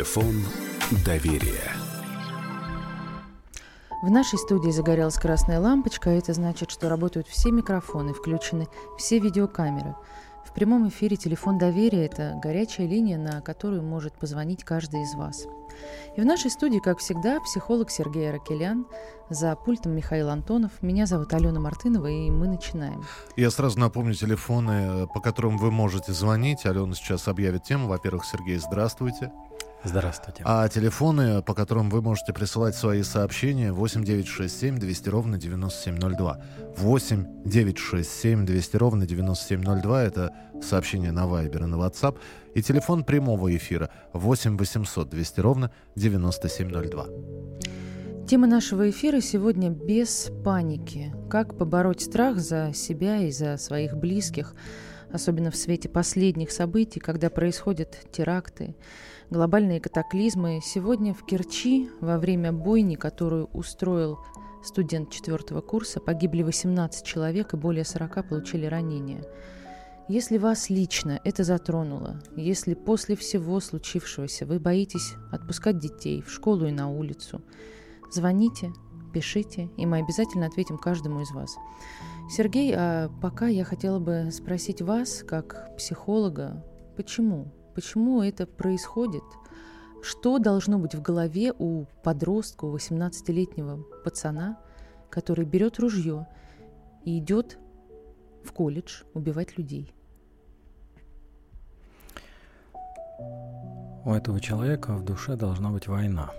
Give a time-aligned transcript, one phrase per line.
[0.00, 0.34] Телефон
[1.04, 1.72] доверия.
[4.02, 8.66] В нашей студии загорелась красная лампочка, а это значит, что работают все микрофоны, включены
[8.96, 9.94] все видеокамеры.
[10.46, 15.46] В прямом эфире телефон доверия– это горячая линия, на которую может позвонить каждый из вас.
[16.16, 18.86] И в нашей студии, как всегда, психолог Сергей Аракелян,
[19.28, 20.72] за пультом Михаил Антонов.
[20.80, 23.04] Меня зовут Алена Мартынова, и мы начинаем.
[23.36, 26.64] Я сразу напомню телефоны, по которым вы можете звонить.
[26.64, 27.86] Алена сейчас объявит тему.
[27.86, 29.30] Во-первых, Сергей, здравствуйте.
[29.82, 30.42] Здравствуйте.
[30.44, 36.40] А телефоны, по которым вы можете присылать свои сообщения, 8967 200 ровно 9702.
[36.76, 42.18] 8 967 200 ровно 9702 это сообщение на Viber и на WhatsApp.
[42.54, 47.06] И телефон прямого эфира 8 800 200 ровно 9702.
[48.28, 51.12] Тема нашего эфира сегодня «Без паники».
[51.28, 54.54] Как побороть страх за себя и за своих близких,
[55.10, 58.76] особенно в свете последних событий, когда происходят теракты,
[59.30, 60.60] глобальные катаклизмы.
[60.62, 64.18] Сегодня в Керчи во время бойни, которую устроил
[64.62, 69.24] студент четвертого курса, погибли 18 человек и более 40 получили ранения.
[70.08, 76.66] Если вас лично это затронуло, если после всего случившегося вы боитесь отпускать детей в школу
[76.66, 77.42] и на улицу,
[78.10, 78.72] звоните,
[79.14, 81.56] пишите, и мы обязательно ответим каждому из вас.
[82.28, 86.64] Сергей, а пока я хотела бы спросить вас, как психолога,
[86.96, 89.22] почему Почему это происходит?
[90.02, 94.58] Что должно быть в голове у подростка, у 18-летнего пацана,
[95.10, 96.26] который берет ружье
[97.04, 97.58] и идет
[98.44, 99.92] в колледж убивать людей?
[104.04, 106.30] У этого человека в душе должна быть война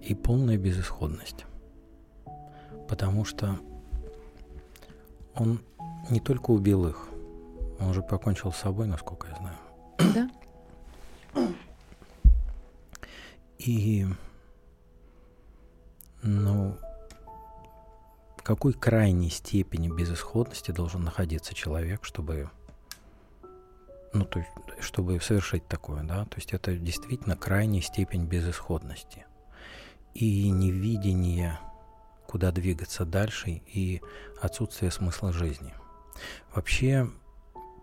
[0.00, 1.46] и полная безысходность.
[2.88, 3.58] Потому что
[5.36, 5.60] он
[6.10, 7.08] не только убил их,
[7.78, 9.56] он уже покончил с собой, насколько я знаю.
[10.14, 10.30] Да.
[13.58, 14.06] И,
[16.22, 16.76] ну,
[18.36, 22.50] в какой крайней степени безысходности должен находиться человек, чтобы,
[24.12, 24.50] ну, то есть,
[24.80, 26.24] чтобы совершить такое, да?
[26.24, 29.26] То есть это действительно крайняя степень безысходности
[30.14, 31.60] и невидение,
[32.26, 34.02] куда двигаться дальше, и
[34.40, 35.72] отсутствие смысла жизни.
[36.52, 37.08] Вообще,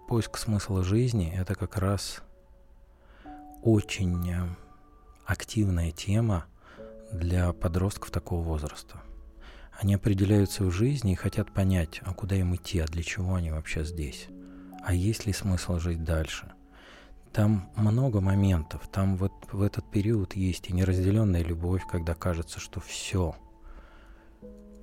[0.09, 2.23] поиск смысла жизни– это как раз
[3.61, 4.47] очень э,
[5.23, 6.45] активная тема
[7.11, 9.03] для подростков такого возраста.
[9.71, 13.51] Они определяются в жизни и хотят понять, а куда им идти, а для чего они
[13.51, 14.29] вообще здесь,
[14.83, 16.53] а есть ли смысл жить дальше.
[17.31, 22.79] Там много моментов, там вот в этот период есть и неразделенная любовь, когда кажется, что
[22.79, 23.35] все–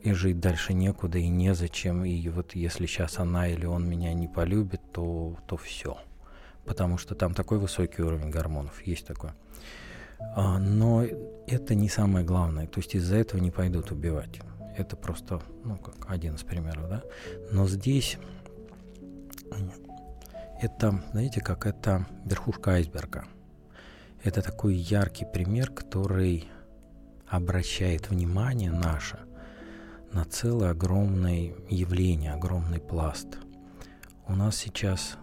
[0.06, 2.05] и жить дальше некуда и незачем.
[2.05, 5.99] И вот если сейчас она или он меня не полюбит, то, то все.
[6.65, 9.34] Потому что там такой высокий уровень гормонов, есть такое.
[10.37, 11.05] А, но
[11.47, 12.66] это не самое главное.
[12.69, 14.41] То есть из-за этого не пойдут убивать.
[14.77, 17.03] Это просто, ну, как один из примеров, да.
[17.50, 18.16] Но здесь
[20.62, 23.25] это, знаете, как это верхушка айсберга.
[24.22, 26.49] Это такой яркий пример, который
[27.28, 29.19] обращает внимание наше
[30.16, 33.37] на целое огромное явление, огромный пласт.
[34.27, 35.19] У нас сейчас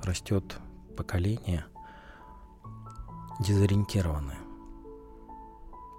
[0.00, 0.58] растет
[0.96, 1.64] поколение
[3.40, 4.38] дезориентированное.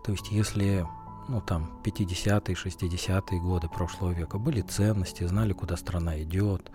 [0.05, 0.88] То есть если
[1.27, 6.71] ну там 50-е, 60-е годы прошлого века были ценности, знали, куда страна идет,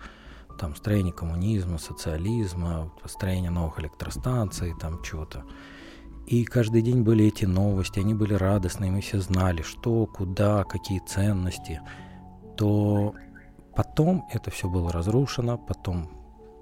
[0.59, 5.43] там строение коммунизма, социализма, построение новых электростанций, там чего-то.
[6.27, 10.99] И каждый день были эти новости, они были радостные, мы все знали, что, куда, какие
[10.99, 11.81] ценности.
[12.57, 13.13] То
[13.75, 16.09] потом это все было разрушено, потом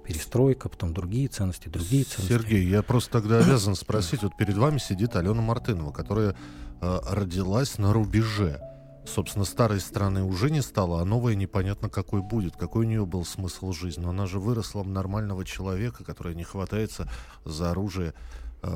[0.04, 2.32] перестройка, потом другие ценности, другие ценности.
[2.32, 6.36] Сергей, я просто тогда обязан спросить, вот перед вами сидит Алена Мартынова, которая
[6.82, 8.60] э, родилась на рубеже.
[9.06, 13.24] Собственно, старой страны уже не стало, а новая непонятно какой будет, какой у нее был
[13.24, 14.02] смысл жизни.
[14.02, 17.10] Но она же выросла в нормального человека, который не хватается
[17.44, 18.14] за оружие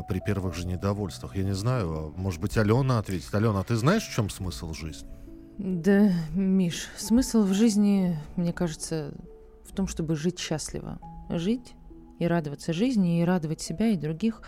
[0.09, 1.37] при первых же недовольствах.
[1.37, 3.35] Я не знаю, а, может быть, Алена ответит.
[3.35, 5.09] Алена, а ты знаешь, в чем смысл жизни?
[5.59, 9.13] Да, Миш, смысл в жизни, мне кажется,
[9.69, 10.99] в том, чтобы жить счастливо.
[11.31, 11.75] Жить
[12.19, 14.43] и радоваться жизни, и радовать себя и других.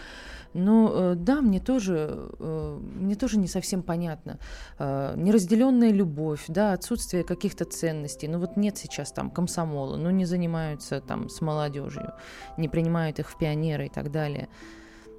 [0.55, 4.39] Но э, да, мне тоже, э, мне тоже не совсем понятно.
[4.79, 8.29] Неразделенная любовь, да, отсутствие каких-то ценностей.
[8.29, 12.13] Ну вот нет сейчас там комсомола, ну не занимаются там с молодежью,
[12.57, 14.49] не принимают их в пионеры и так далее.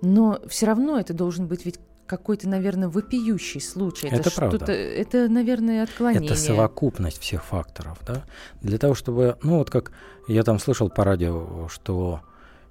[0.01, 4.07] Но все равно это должен быть ведь какой-то, наверное, вопиющий случай.
[4.07, 4.71] Это, это правда.
[4.73, 6.31] Это, наверное, отклонение.
[6.31, 8.23] Это совокупность всех факторов, да.
[8.61, 9.93] Для того, чтобы, ну вот как
[10.27, 12.21] я там слышал по радио, что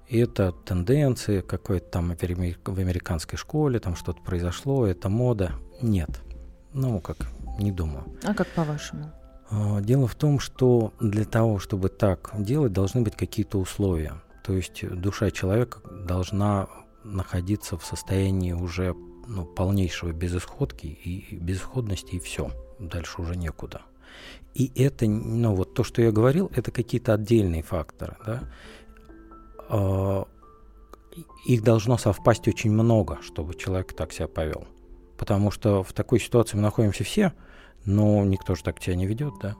[0.07, 5.53] это тенденции какой-то там в американской школе, там что-то произошло, это мода.
[5.81, 6.09] Нет.
[6.73, 7.17] Ну, как,
[7.59, 8.05] не думаю.
[8.23, 9.11] А как по-вашему?
[9.49, 14.21] А, дело в том, что для того, чтобы так делать, должны быть какие-то условия.
[14.43, 16.67] То есть душа человека должна
[17.03, 18.95] находиться в состоянии уже
[19.27, 22.51] ну, полнейшего безысходки и безысходности, и все.
[22.79, 23.81] Дальше уже некуда.
[24.53, 28.17] И это, ну вот то, что я говорил, это какие-то отдельные факторы.
[28.25, 28.43] Да?
[29.69, 30.27] А,
[31.45, 34.67] их должно совпасть очень много, чтобы человек так себя повел.
[35.17, 37.33] Потому что в такой ситуации мы находимся все,
[37.85, 39.55] но никто же так себя не ведет, да.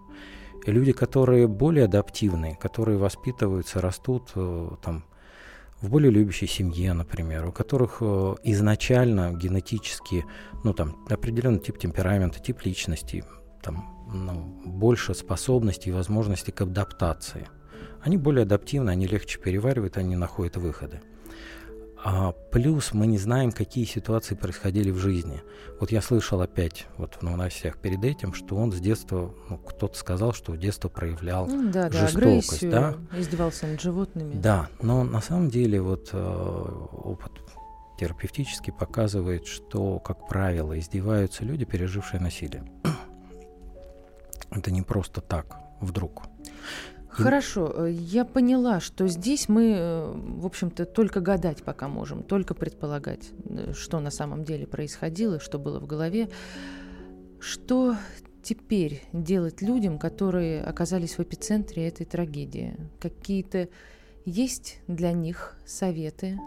[0.65, 5.05] И люди, которые более адаптивные, которые воспитываются, растут э, там
[5.81, 10.25] в более любящей семье, например, у которых э, изначально генетически,
[10.63, 13.23] ну там определенный тип темперамента, тип личности,
[13.63, 17.47] там ну, больше способностей и возможностей к адаптации.
[18.01, 21.01] Они более адаптивны, они легче переваривают, они находят выходы.
[22.03, 25.43] А плюс мы не знаем, какие ситуации происходили в жизни.
[25.79, 29.95] Вот я слышал опять вот в новостях перед этим, что он с детства, ну, кто-то
[29.97, 32.69] сказал, что в детство проявлял ну, да, жестокость.
[32.69, 34.33] Да, да, издевался над животными.
[34.33, 37.33] Да, но на самом деле вот э, опыт
[37.99, 42.63] терапевтический показывает, что, как правило, издеваются люди, пережившие насилие.
[44.49, 46.23] Это не просто так, вдруг.
[47.11, 52.53] Хорошо, э, я поняла, что здесь мы, э, в общем-то, только гадать пока можем, только
[52.53, 56.29] предполагать, э, что на самом деле происходило, что было в голове.
[57.39, 57.97] Что
[58.43, 62.77] теперь делать людям, которые оказались в эпицентре этой трагедии?
[62.99, 63.67] Какие-то
[64.25, 66.39] есть для них советы,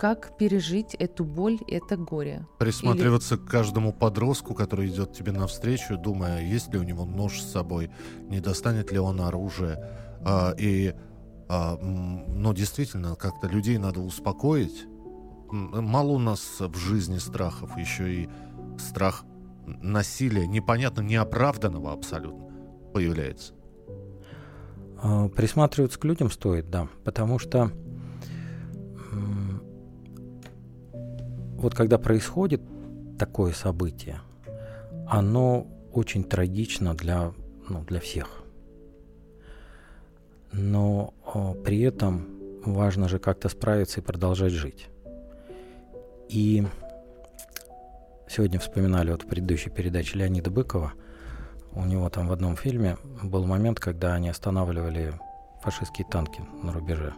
[0.00, 2.46] как пережить эту боль, это горе.
[2.58, 3.42] Присматриваться Или...
[3.42, 7.90] к каждому подростку, который идет тебе навстречу, думая, есть ли у него нож с собой,
[8.30, 9.76] не достанет ли он оружие.
[10.24, 10.94] А, и,
[11.50, 14.86] а, ну, действительно, как-то людей надо успокоить.
[15.50, 18.28] Мало у нас в жизни страхов, еще и
[18.78, 19.24] страх
[19.66, 22.46] насилия, непонятно, неоправданного абсолютно,
[22.94, 23.52] появляется.
[25.02, 27.70] А, присматриваться к людям стоит, да, потому что
[31.60, 32.62] вот когда происходит
[33.18, 34.20] такое событие,
[35.06, 37.32] оно очень трагично для,
[37.68, 38.42] ну, для всех.
[40.52, 42.26] Но о, при этом
[42.64, 44.88] важно же как-то справиться и продолжать жить.
[46.30, 46.66] И
[48.26, 50.94] сегодня вспоминали вот в предыдущей передаче Леонида Быкова,
[51.72, 55.12] у него там в одном фильме был момент, когда они останавливали
[55.62, 57.12] фашистские танки на рубеже.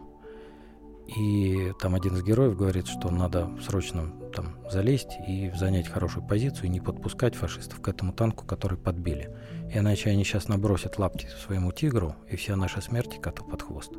[1.07, 6.65] И там один из героев говорит, что надо срочно там залезть и занять хорошую позицию,
[6.65, 9.35] и не подпускать фашистов к этому танку, который подбили.
[9.73, 13.91] Иначе они сейчас набросят лапти своему тигру, и вся наша смерть коту под хвост.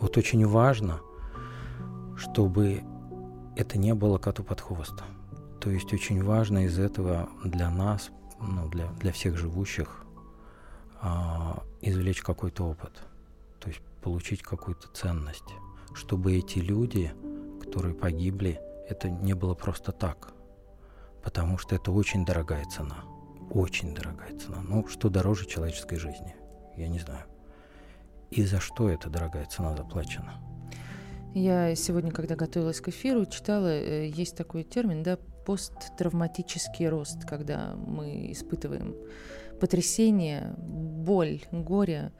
[0.00, 1.00] Вот очень важно,
[2.16, 2.82] чтобы
[3.56, 5.02] это не было коту под хвост.
[5.60, 10.04] То есть очень важно из этого для нас, ну, для, для всех живущих,
[11.00, 12.92] а, извлечь какой-то опыт.
[13.60, 15.44] То есть получить какую-то ценность
[15.96, 17.12] чтобы эти люди,
[17.60, 20.34] которые погибли, это не было просто так.
[21.22, 23.04] Потому что это очень дорогая цена.
[23.50, 24.60] Очень дорогая цена.
[24.62, 26.36] Ну, что дороже человеческой жизни?
[26.76, 27.24] Я не знаю.
[28.30, 30.34] И за что эта дорогая цена заплачена?
[31.34, 37.74] Я сегодня, когда готовилась к эфиру, читала, э, есть такой термин, да, посттравматический рост, когда
[37.76, 38.96] мы испытываем
[39.60, 42.12] потрясение, боль, горе,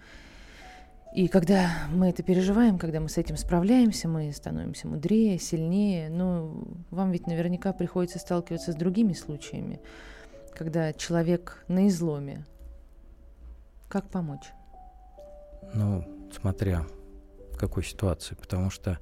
[1.14, 6.10] и когда мы это переживаем, когда мы с этим справляемся, мы становимся мудрее, сильнее.
[6.10, 9.80] Но вам ведь наверняка приходится сталкиваться с другими случаями,
[10.54, 12.44] когда человек на изломе.
[13.88, 14.52] Как помочь?
[15.72, 16.04] Ну,
[16.38, 16.84] смотря
[17.52, 18.98] в какой ситуации, потому что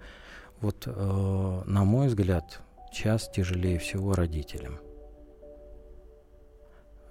[0.61, 2.61] вот, э, на мой взгляд,
[2.93, 4.79] час тяжелее всего родителям.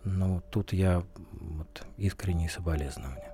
[0.05, 3.32] Но тут я вот, искренне соболезнования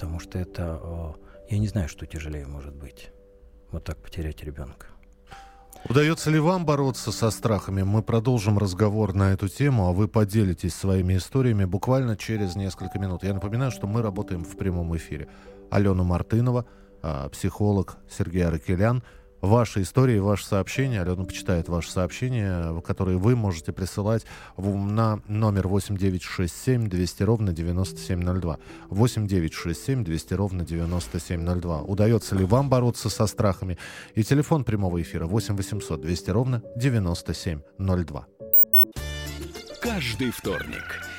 [0.00, 1.12] потому что это, э,
[1.50, 3.10] я не знаю, что тяжелее может быть.
[3.70, 4.86] Вот так потерять ребенка.
[5.90, 7.82] Удается ли вам бороться со страхами?
[7.82, 13.24] Мы продолжим разговор на эту тему, а вы поделитесь своими историями буквально через несколько минут.
[13.24, 15.28] Я напоминаю, что мы работаем в прямом эфире.
[15.70, 16.64] Алена Мартынова,
[17.02, 19.02] а, психолог Сергей Аракелян–
[19.40, 21.02] ваши истории, ваши сообщения.
[21.02, 24.24] Алена почитает ваши сообщения, которые вы можете присылать
[24.56, 28.58] на номер 8967 200 ровно 9702.
[28.88, 31.82] 8967 200 ровно 9702.
[31.82, 33.78] Удается ли вам бороться со страхами?
[34.14, 38.26] И телефон прямого эфира 8 800 200 ровно 9702.
[39.80, 41.09] Каждый вторник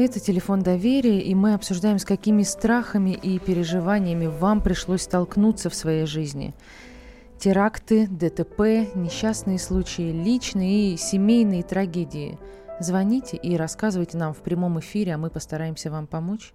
[0.00, 5.74] Это телефон доверия, и мы обсуждаем, с какими страхами и переживаниями вам пришлось столкнуться в
[5.74, 6.54] своей жизни.
[7.36, 12.38] Теракты, ДТП, несчастные случаи, личные и семейные трагедии.
[12.78, 16.54] Звоните и рассказывайте нам в прямом эфире, а мы постараемся вам помочь.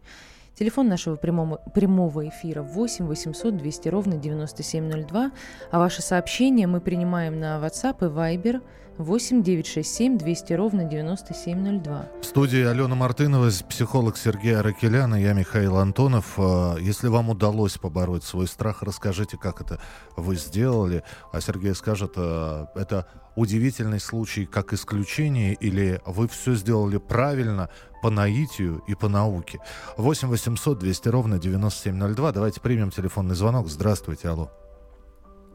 [0.58, 5.32] Телефон нашего прямого, прямого эфира 8 800 200 ровно 9702,
[5.70, 8.62] а ваши сообщения мы принимаем на WhatsApp и Viber–
[8.98, 12.06] 8 967 200 ровно 9702.
[12.22, 16.36] В студии Алена Мартынова, психолог Сергей Аракелян и я Михаил Антонов.
[16.38, 19.80] А, если вам удалось побороть свой страх, расскажите, как это
[20.16, 21.04] вы сделали.
[21.32, 27.70] А Сергей скажет, а, это удивительный случай как исключение или вы все сделали правильно
[28.04, 29.60] по наитию и по науке.
[29.98, 32.32] 8 800 200 ровно 9702.
[32.32, 33.70] Давайте примем телефонный звонок.
[33.70, 34.52] Здравствуйте, алло.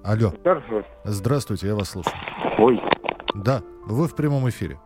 [0.02, 0.32] Алло.
[0.40, 0.88] Здравствуйте.
[1.04, 2.14] Здравствуйте, я вас слушаю.
[2.58, 2.80] Ой,
[3.38, 4.78] да, вы в прямом эфире.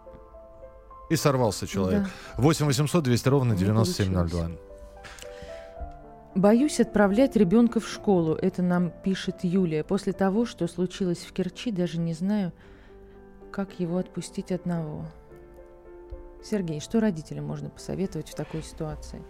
[1.11, 2.05] И сорвался человек.
[2.05, 2.43] Да.
[2.43, 4.51] 8 800 200 ровно 9702.
[6.35, 8.35] Боюсь отправлять ребенка в школу.
[8.35, 9.85] Это нам пишет Юлия.
[9.85, 12.53] После того, что случилось в Керчи, даже не знаю,
[13.51, 15.05] как его отпустить одного.
[16.43, 19.23] Сергей, что родителям можно посоветовать в такой ситуации?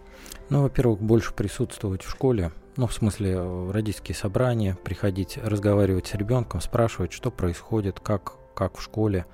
[0.49, 2.51] Ну, во-первых, больше присутствовать в школе.
[2.75, 8.77] Ну, в смысле, э, родительские собрания, приходить, разговаривать с ребенком, спрашивать, что происходит, как как
[8.77, 9.25] в школе.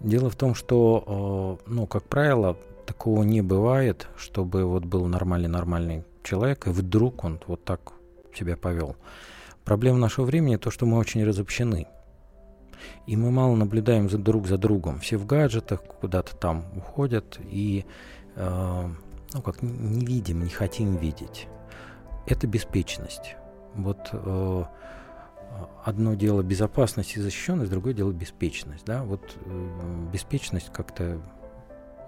[0.00, 6.04] Дело в том, что, э, ну, как правило, такого не бывает, чтобы вот был нормальный-нормальный
[6.22, 7.92] человек, и вдруг он вот так
[8.34, 8.96] себя повел.
[9.64, 11.86] Проблема нашего времени то, что мы очень разобщены.
[13.06, 15.00] И мы мало наблюдаем за друг за другом.
[15.00, 17.84] Все в гаджетах куда-то там уходят и,
[18.36, 18.88] э,
[19.34, 21.48] ну, как не видим, не хотим видеть.
[22.26, 23.36] Это беспечность.
[23.74, 24.64] Вот э,
[25.84, 28.84] одно дело безопасность и защищенность, другое дело беспечность.
[28.84, 29.02] Да?
[29.04, 31.20] Вот э, беспечность как-то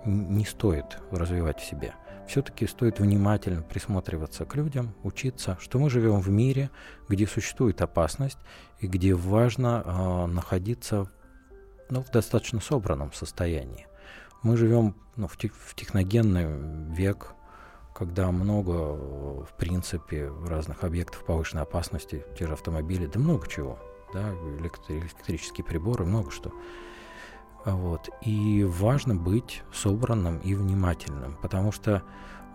[0.05, 1.95] не стоит развивать в себе.
[2.27, 6.71] Все-таки стоит внимательно присматриваться к людям, учиться, что мы живем в мире,
[7.09, 8.39] где существует опасность
[8.79, 11.11] и где важно э, находиться
[11.91, 13.87] ну, в достаточно собранном состоянии.
[14.43, 17.35] Мы живем ну, в, тех, в техногенный век,
[18.01, 18.95] когда много,
[19.45, 23.79] в принципе, разных объектов повышенной опасности, те же автомобили, да много чего,
[24.15, 24.33] да,
[24.89, 26.51] электрические приборы, много что.
[27.67, 28.09] Вот.
[28.23, 32.03] И важно быть собранным и внимательным, потому что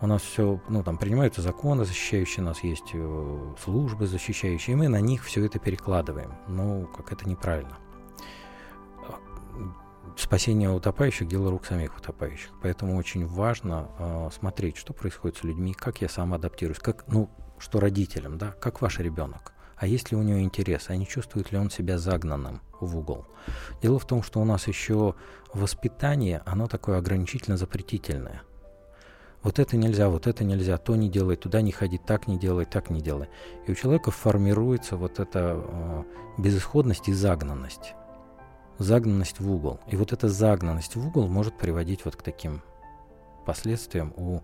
[0.02, 4.88] у нас все, ну, там принимаются законы, защищающие нас, есть э, службы защищающие, и мы
[4.88, 6.34] на них все это перекладываем.
[6.48, 7.78] Ну, как это неправильно
[10.18, 12.50] спасение утопающих– дело рук самих утопающих.
[12.62, 17.30] Поэтому очень важно э, смотреть, что происходит с людьми, как я сам адаптируюсь, как, ну,
[17.60, 19.54] что родителям, да, как ваш ребенок.
[19.78, 23.26] А есть ли у него интерес, а не чувствует ли он себя загнанным в угол?
[23.82, 25.16] Дело в том, что у нас еще
[25.54, 28.42] воспитание, оно такое ограничительно-запретительное.
[29.44, 32.66] Вот это нельзя, вот это нельзя, то не делай, туда не ходи, так не делай,
[32.66, 33.28] так не делай.
[33.68, 36.04] И у человека формируется вот эта э,
[36.38, 37.94] безысходность и загнанность
[38.79, 39.79] загнанность в угол.
[39.88, 42.62] И вот эта загнанность в угол может приводить вот к таким
[43.46, 44.41] последствиям у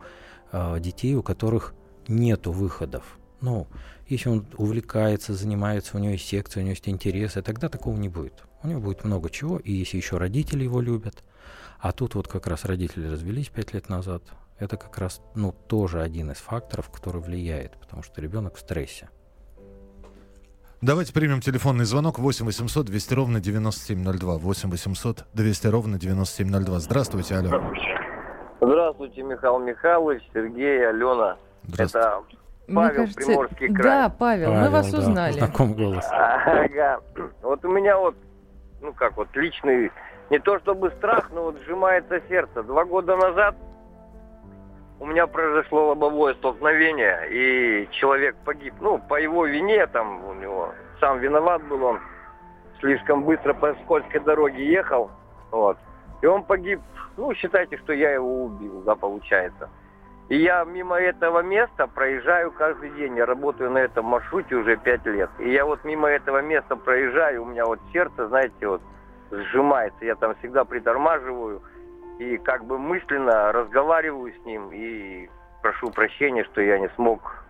[0.52, 1.74] э, детей, у которых
[2.08, 3.18] нету выходов.
[3.42, 3.68] Ну,
[4.08, 8.10] если он увлекается, занимается, у него есть секция, у него есть интересы, тогда такого не
[8.10, 8.44] будет.
[8.64, 11.24] У него будет много чего, и если еще родители его любят,
[11.80, 14.24] а тут вот как раз родители развелись пять лет назад,
[14.60, 19.10] это как раз, ну, тоже один из факторов, который влияет, потому что ребенок в стрессе.
[20.82, 24.40] Давайте примем телефонный звонок 8 800 200 ровно 9702.
[24.40, 26.80] 8 800 200 ровно 9702.
[26.80, 27.62] Здравствуйте, алло.
[28.60, 31.38] Здравствуйте, Михаил Михайлович, Сергей, Алена.
[31.78, 32.24] Это
[32.74, 33.84] Павел, кажется, Приморский край.
[33.84, 35.34] Да, Павел, Павел мы вас да, узнали.
[35.34, 36.08] Знаком голос.
[36.10, 37.00] Ага.
[37.44, 38.16] Вот у меня вот,
[38.82, 39.92] ну как вот, личный,
[40.32, 42.64] не то чтобы страх, но вот сжимается сердце.
[42.64, 43.56] Два года назад
[45.02, 48.76] у меня произошло лобовое столкновение, и человек погиб.
[48.80, 52.00] Ну, по его вине, там, у него сам виноват был он.
[52.80, 55.10] слишком быстро по скользкой дороге ехал,
[55.50, 55.78] вот,
[56.22, 56.80] и он погиб.
[57.18, 59.70] Ну, считайте, что я его убил, да, получается.
[60.30, 63.18] И я мимо этого места проезжаю каждый день.
[63.18, 65.30] Я работаю на этом маршруте уже пять лет.
[65.40, 68.82] И я вот мимо этого места проезжаю, у меня вот сердце, знаете, вот
[69.32, 70.06] сжимается.
[70.06, 71.62] Я там всегда притормаживаю
[72.22, 75.28] и как бы мысленно разговариваю с ним и
[75.64, 77.44] прошу прощения, что я не смог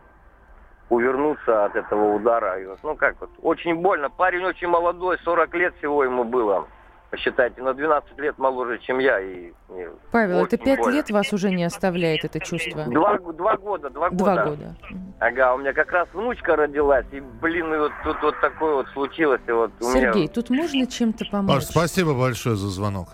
[0.89, 2.57] увернуться от этого удара.
[2.61, 4.09] И вот, ну как вот, очень больно.
[4.09, 6.67] Парень очень молодой, 40 лет всего ему было.
[7.09, 9.19] Посчитайте, на 12 лет моложе, чем я.
[9.19, 10.95] И, и Павел, это очень пять больно.
[10.95, 12.85] лет вас уже не оставляет это чувство?
[12.85, 14.23] Два, два года, два года.
[14.23, 14.75] Два года.
[14.89, 15.13] Мгм.
[15.19, 18.87] Ага, у меня как раз внучка родилась, и, блин, и вот тут вот такое вот
[18.93, 19.41] случилось.
[19.45, 21.55] И вот у меня- Сергей, тут можно чем-то помочь?
[21.55, 23.09] Паш, спасибо большое за звонок.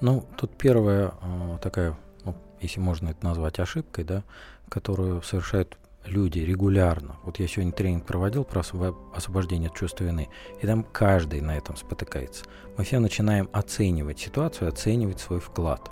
[0.00, 4.22] Ну, тут первая э, такая, ну, если можно это назвать ошибкой, да,
[4.68, 7.16] которую совершают люди регулярно.
[7.24, 10.28] Вот я сегодня тренинг проводил про освоб- освобождение от чувства вины,
[10.60, 12.44] и там каждый на этом спотыкается.
[12.76, 15.90] Мы все начинаем оценивать ситуацию, оценивать свой вклад.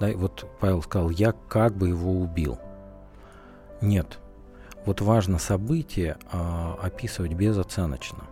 [0.00, 2.58] Да, и вот Павел сказал, я как бы его убил.
[3.80, 4.18] Нет.
[4.86, 8.24] Вот важно событие а, описывать безоценочно.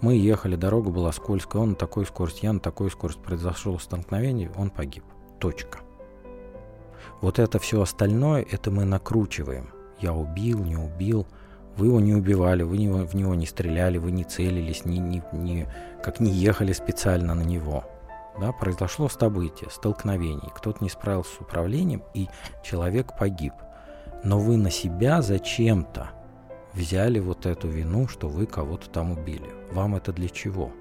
[0.00, 3.20] Мы ехали, дорога была скользкая, он на такой скорости, я на такой скорости.
[3.20, 5.04] Произошло столкновение, он погиб.
[5.40, 5.80] Точка.
[7.20, 9.70] Вот это все остальное, это мы накручиваем.
[10.00, 11.26] Я убил, не убил.
[11.76, 15.22] Вы его не убивали, вы не- в него не стреляли, вы не целились, не, не,
[15.32, 15.66] не-
[16.02, 17.84] как не ехали специально на него.
[18.40, 22.28] Да, произошло событие, столкновение, кто-то не справился с управлением, и
[22.62, 23.52] человек погиб.
[24.22, 26.10] Но вы на себя зачем-то
[26.78, 29.50] взяли вот эту вину, что вы кого-то там убили.
[29.72, 30.72] Вам это для чего?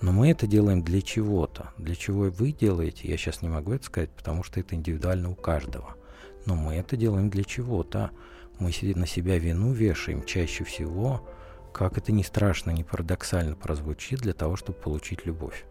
[0.00, 1.72] Но мы это делаем для чего-то.
[1.76, 5.34] Для чего вы делаете, я сейчас не могу это сказать, потому что это индивидуально у
[5.34, 5.96] каждого.
[6.44, 8.10] Но мы это делаем для чего-то.
[8.60, 11.26] Мы на себя вину вешаем чаще всего,
[11.72, 15.66] как это не страшно, не парадоксально прозвучит, для того, чтобы получить любовь.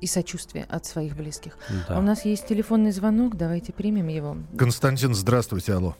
[0.00, 1.58] И сочувствие от своих близких.
[1.88, 1.96] Да.
[1.96, 4.36] А у нас есть телефонный звонок, давайте примем его.
[4.56, 5.96] Константин, здравствуйте, алло.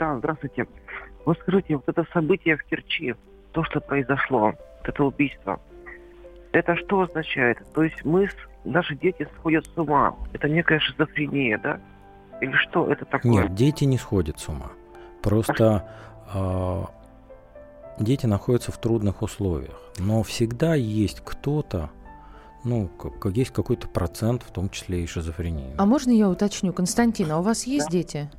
[0.00, 0.66] Да, здравствуйте.
[1.26, 3.14] Вот скажите, вот это событие в Керчи,
[3.52, 5.60] то, что произошло, вот это убийство,
[6.52, 7.58] это что означает?
[7.74, 8.30] То есть мы,
[8.64, 10.16] наши дети сходят с ума.
[10.32, 11.80] Это некая шизофрения, да?
[12.40, 13.30] Или что это такое?
[13.30, 14.72] Нет, дети не сходят с ума.
[15.22, 15.86] Просто
[16.32, 16.86] а,
[17.98, 19.78] дети находятся в трудных условиях.
[19.98, 21.90] Но всегда есть кто-то,
[22.64, 25.74] ну, как, есть какой-то процент, в том числе и шизофрении.
[25.76, 26.72] А можно я уточню?
[26.72, 28.30] Константин, а у вас есть дети?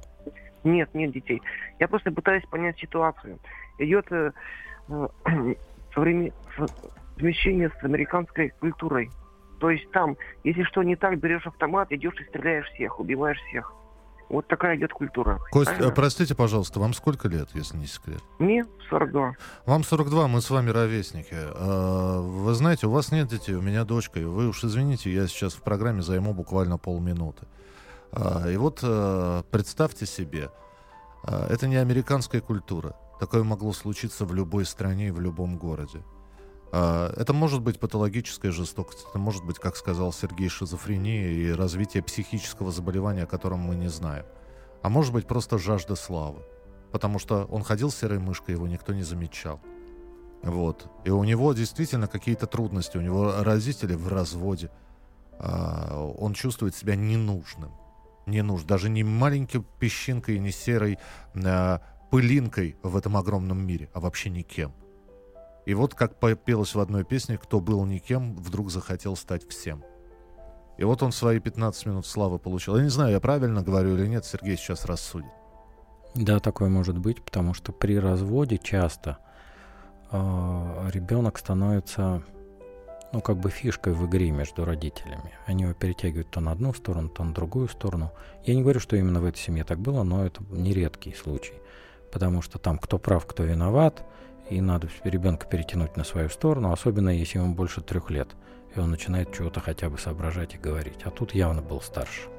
[0.64, 1.42] Нет, нет детей.
[1.80, 3.40] Я просто пытаюсь понять ситуацию.
[3.80, 4.32] Идет э,
[4.90, 5.08] э,
[5.96, 9.10] современ- с- совмещение с американской культурой.
[9.60, 13.74] То есть там, если что не так, берешь автомат, идешь и стреляешь всех, убиваешь всех.
[14.30, 15.40] Вот такая идет культура.
[15.52, 18.22] Кость, э, простите, пожалуйста, вам сколько лет, если не секрет?
[18.40, 19.34] Мне 42.
[19.66, 21.36] Вам 42, мы с вами ровесники.
[21.36, 24.20] А, Вы знаете, у вас нет детей, у меня дочка.
[24.20, 27.46] И вы уж извините, я сейчас в программе займу буквально полминуты.
[28.12, 30.52] А, И вот э, представьте себе,
[31.24, 32.96] а, это не американская культура.
[33.20, 36.04] Такое могло случиться в любой стране и в любом городе.
[36.72, 42.04] А, Это может быть патологическая жестокость, это может быть, как сказал Сергей, шизофрения и развитие
[42.04, 44.26] психического заболевания, о котором мы не знаем.
[44.82, 46.42] А может быть просто жажда славы.
[46.92, 49.62] Потому что он ходил серой мышкой, его никто не замечал.
[50.44, 50.88] Вот.
[51.06, 52.98] И у него действительно какие-то трудности.
[52.98, 54.70] У него родители в разводе.
[55.40, 57.72] Он чувствует себя ненужным.
[58.26, 58.68] Не нужен.
[58.68, 61.00] Даже не маленькой песчинкой, не серой
[61.36, 61.82] а,
[62.12, 64.74] пылинкой в этом огромном мире, а вообще никем.
[65.66, 69.84] И вот как пелось в одной песне, кто был никем, вдруг захотел стать всем.
[70.78, 72.76] И вот он свои 15 минут славы получил.
[72.76, 75.32] Я не знаю, я правильно говорю или нет, Сергей сейчас рассудит.
[76.16, 79.20] Да, такое может быть, потому что при разводе часто
[80.12, 82.24] ребенок становится,
[83.14, 85.34] ну, как бы фишкой в игре между родителями.
[85.46, 88.12] Они его перетягивают то на одну сторону, то на другую сторону.
[88.46, 91.56] Я не говорю, что именно в этой семье так было, но это нередкий случай.
[92.12, 94.04] Потому что там кто прав, кто виноват,
[94.50, 98.30] и надо ребенка перетянуть на свою сторону, особенно если ему больше трех лет,
[98.76, 101.00] и он начинает чего-то хотя бы соображать и говорить.
[101.04, 102.30] А тут явно был старше.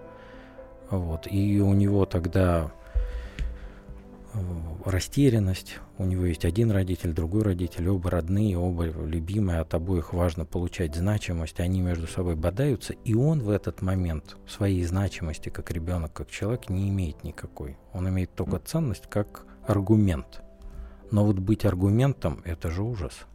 [0.91, 1.27] Вот.
[1.31, 2.71] И у него тогда
[4.85, 5.79] растерянность.
[5.99, 10.95] У него есть один родитель, другой родитель, оба родные, оба любимые, от обоих важно получать
[10.95, 11.61] значимость.
[11.61, 16.69] Они между собой бодаются, и он в этот момент своей значимости как ребенок, как человек
[16.69, 17.77] не имеет никакой.
[17.93, 20.43] Он имеет только ценность как аргумент.
[21.11, 23.27] Но вот быть аргументом– это же ужас.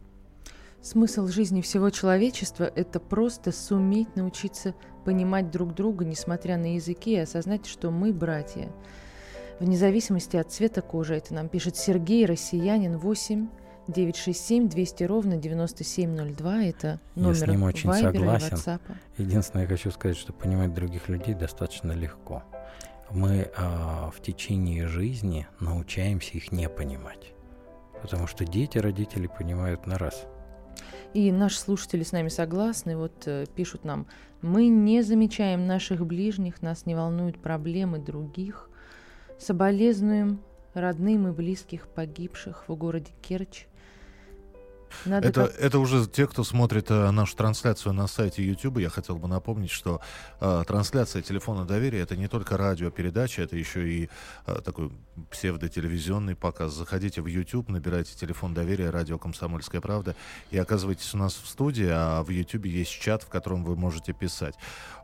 [0.80, 7.18] Смысл жизни всего человечества– это просто суметь научиться понимать друг друга, несмотря на языки, и
[7.18, 8.70] осознать, что мы братья.
[9.60, 13.48] Вне зависимости от цвета кожи, это нам пишет Сергей, россиянин, 8
[13.88, 16.62] 967 200 ровно 9702.
[16.62, 18.80] Это номер Я с ним очень и согласен.
[19.16, 22.44] Единственное, я хочу сказать, что понимать других людей достаточно легко.
[23.10, 27.32] Мы а, в течение жизни научаемся их не понимать.
[28.02, 30.26] Потому что дети родители понимают на раз.
[31.14, 32.96] И наши слушатели с нами согласны.
[32.96, 34.06] Вот э, пишут нам,
[34.42, 38.67] мы не замечаем наших ближних, нас не волнуют проблемы других.
[39.38, 40.40] Соболезнуем
[40.74, 43.66] родным и близких погибших в городе Керчь.
[45.04, 48.78] Надо Это, как- это уже те, кто смотрит э, нашу трансляцию на сайте YouTube.
[48.78, 50.00] Я хотел бы напомнить, что
[50.40, 54.08] э, трансляция телефона доверия это не только радиопередача, это еще и
[54.46, 54.90] э, такой
[55.30, 56.72] псевдотелевизионный показ.
[56.74, 60.14] Заходите в YouTube, набирайте телефон доверия, радио Комсомольская правда,
[60.50, 64.12] и оказывайтесь у нас в студии, а в YouTube есть чат, в котором вы можете
[64.12, 64.54] писать.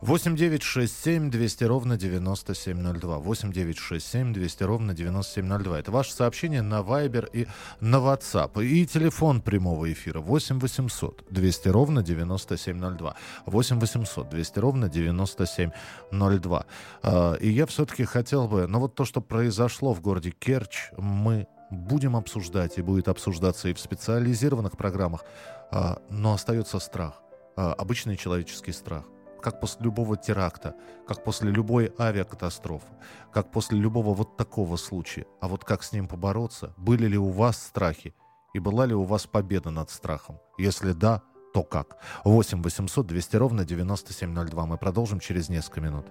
[0.03, 3.19] 8967 200 ровно 9702.
[3.19, 5.79] 8967 200 ровно 9702.
[5.81, 7.47] Это ваше сообщение на Viber и
[7.81, 8.65] на WhatsApp.
[8.65, 13.15] И телефон прямого эфира 8 800 200 ровно 9702.
[13.47, 16.67] 8 800 200 ровно 9702.
[17.03, 21.47] А, И я все-таки хотел бы, ну вот то, что произошло в городе Керчь, мы
[21.71, 25.25] будем обсуждать и будет обсуждаться и в специализированных программах,
[25.71, 27.21] а, но остается страх,
[27.57, 29.05] а, обычный человеческий страх
[29.45, 30.75] как после любого теракта,
[31.07, 32.89] как после любой авиакатастрофы,
[33.31, 35.27] как после любого вот такого случая.
[35.43, 36.73] А вот как с ним побороться?
[36.79, 38.15] Были ли у вас страхи?
[38.55, 40.39] И была ли у вас победа над страхом?
[40.59, 41.99] Если да, то как?
[42.25, 44.67] 8 800 200 ровно 9702.
[44.67, 46.07] Мы продолжим через несколько минут.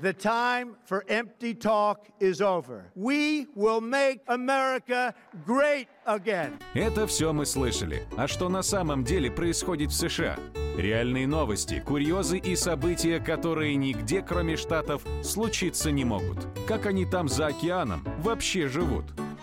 [0.00, 2.84] The time for empty talk is over.
[2.94, 5.14] We will make America
[5.46, 6.52] great again.
[6.72, 8.06] Это все мы слышали.
[8.16, 10.38] А что на самом деле происходит в США?
[10.78, 16.38] Реальные новости, курьезы и события, которые нигде, кроме Штатов, случиться не могут.
[16.66, 19.04] Как они там за океаном вообще живут?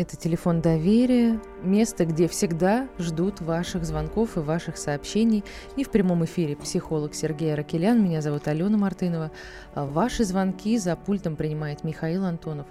[0.00, 5.44] Это телефон доверия, место, где всегда ждут ваших звонков и ваших сообщений.
[5.76, 9.30] И в прямом эфире психолог Сергей Аракелян, меня зовут Алена Мартынова.
[9.74, 12.66] А Ваши звонки за пультом принимает Михаил Антонов.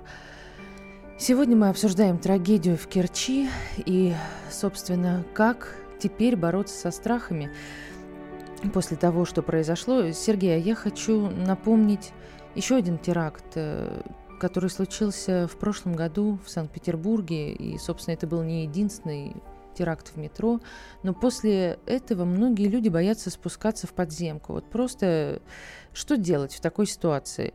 [1.20, 4.16] Сегодня мы обсуждаем трагедию в Керчи и,
[4.50, 7.52] собственно, как теперь бороться со страхами
[8.74, 10.10] после того, что произошло.
[10.14, 12.12] Сергей, а я хочу напомнить
[12.56, 14.02] еще один теракт, э,
[14.40, 17.54] который случился в прошлом году в Санкт-Петербурге.
[17.54, 19.36] И, собственно, это был не единственный
[19.78, 20.60] теракт в метро.
[21.04, 24.54] Но после этого многие люди боятся спускаться в подземку.
[24.54, 25.42] Вот просто
[25.94, 27.54] что делать в такой ситуации?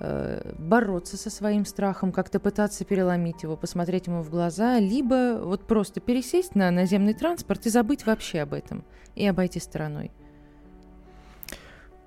[0.00, 5.66] Э, Бороться со своим страхом, как-то пытаться переломить его, посмотреть ему в глаза, либо вот
[5.66, 8.84] просто пересесть на наземный транспорт и забыть вообще об этом
[9.16, 10.12] и обойти стороной.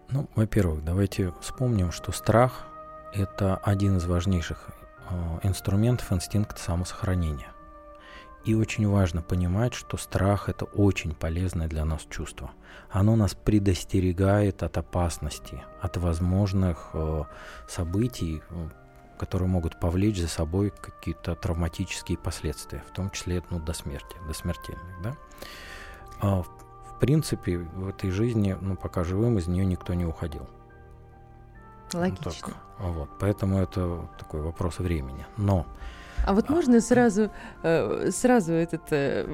[0.09, 2.67] Ну, во-первых, давайте вспомним, что страх–
[3.13, 4.69] это один из важнейших
[5.09, 7.51] э, инструментов инстинкта самосохранения.
[8.43, 12.51] И очень важно понимать, что страх– это очень полезное для нас чувство.
[12.89, 17.23] Оно нас предостерегает от опасности, от возможных э,
[17.67, 18.69] событий, э,
[19.19, 24.33] которые могут повлечь за собой какие-то травматические последствия, в том числе ну, до смерти, до
[24.33, 25.01] смертельных.
[25.03, 25.15] Да?
[26.21, 30.49] А, в принципе, в этой жизни, ну, пока живым, из нее никто не уходил.
[31.93, 32.31] Ну, Логично.
[32.31, 35.25] так, вот, поэтому это такой вопрос времени.
[35.37, 35.65] Но
[36.25, 37.29] А вот можно сразу,
[37.63, 39.27] э, сразу этот э,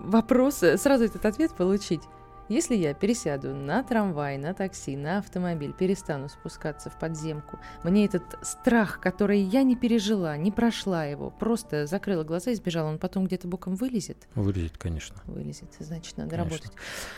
[0.00, 2.02] вопрос, э, сразу этот ответ получить?
[2.48, 8.22] Если я пересяду на трамвай, на такси, на автомобиль, перестану спускаться в подземку, мне этот
[8.42, 13.26] страх, который я не пережила, не прошла его, просто закрыла глаза и сбежала, он потом
[13.26, 14.26] где-то боком вылезет?
[14.34, 15.16] вылезет, конечно.
[15.26, 16.50] Вылезет, значит, надо Конечно.
[16.56, 16.72] работать.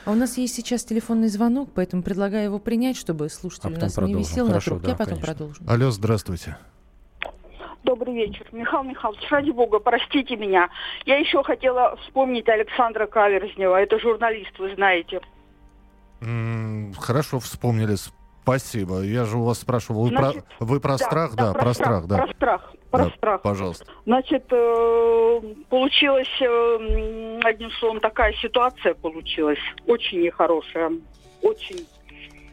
[0.04, 3.74] А у нас есть сейчас телефонный звонок, поэтому предлагаю его принять, чтобы слушатель А у
[3.74, 4.20] потом нас не продолжим.
[4.20, 5.34] висел Хорошо, на трубке, да, а потом конечно.
[5.34, 5.70] продолжим.
[5.70, 6.56] Алло, здравствуйте.
[7.84, 8.46] Добрый вечер.
[8.52, 10.68] Михаил Михайлович, ради бога, простите меня.
[11.06, 13.76] Я еще хотела вспомнить Александра Каверзнева.
[13.80, 15.20] Это журналист, вы знаете.
[16.20, 17.94] М, Хорошо, вспомнили.
[18.42, 19.00] Спасибо.
[19.00, 21.34] Я же у вас спрашивал, вы, Значит, про, вы про страх?
[21.34, 22.18] Да, про страх, да.
[22.18, 23.42] Про страх, про Да, страх.
[23.42, 23.86] Пожалуйста.
[24.04, 29.58] Значит, э, получилась, э, одним словом, такая ситуация получилась.
[29.86, 30.92] Очень нехорошая.
[31.42, 31.86] Очень.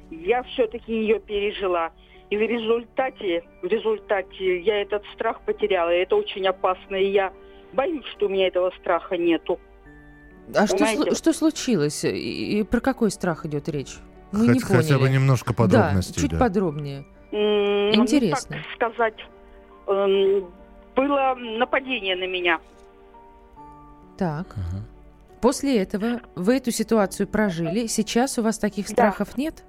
[0.09, 1.91] Я все-таки ее пережила.
[2.29, 5.93] И в результате, в результате я этот страх потеряла.
[5.93, 6.95] И это очень опасно.
[6.95, 7.31] И я
[7.73, 9.59] боюсь, что у меня этого страха нету.
[10.55, 11.15] А что, Понимаете?
[11.15, 12.03] что случилось?
[12.05, 13.97] И, и про какой страх идет речь?
[14.31, 15.13] Мы не Хоть- хотя бы поняли.
[15.15, 16.21] немножко Да, подробностей.
[16.21, 16.37] чуть да.
[16.39, 17.05] подробнее.
[17.31, 18.57] М, Интересно.
[18.57, 19.19] Ну, как сказать,
[19.87, 20.45] эм,
[20.95, 22.59] было нападение на меня.
[24.17, 24.47] Так.
[24.57, 24.85] Мгм.
[25.41, 27.87] После этого вы эту ситуацию прожили.
[27.87, 28.93] Сейчас у вас таких Да.
[28.93, 29.63] страхов нет?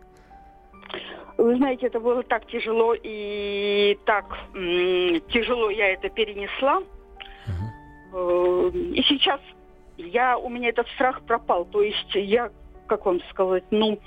[1.39, 6.83] Вы знаете, это было так тяжело, и так тяжело я это перенесла.
[8.13, 9.41] Э, И сейчас
[9.97, 11.65] я, у меня этот страх пропал.
[11.67, 12.51] То есть я,
[12.89, 13.99] как вам сказать, ну,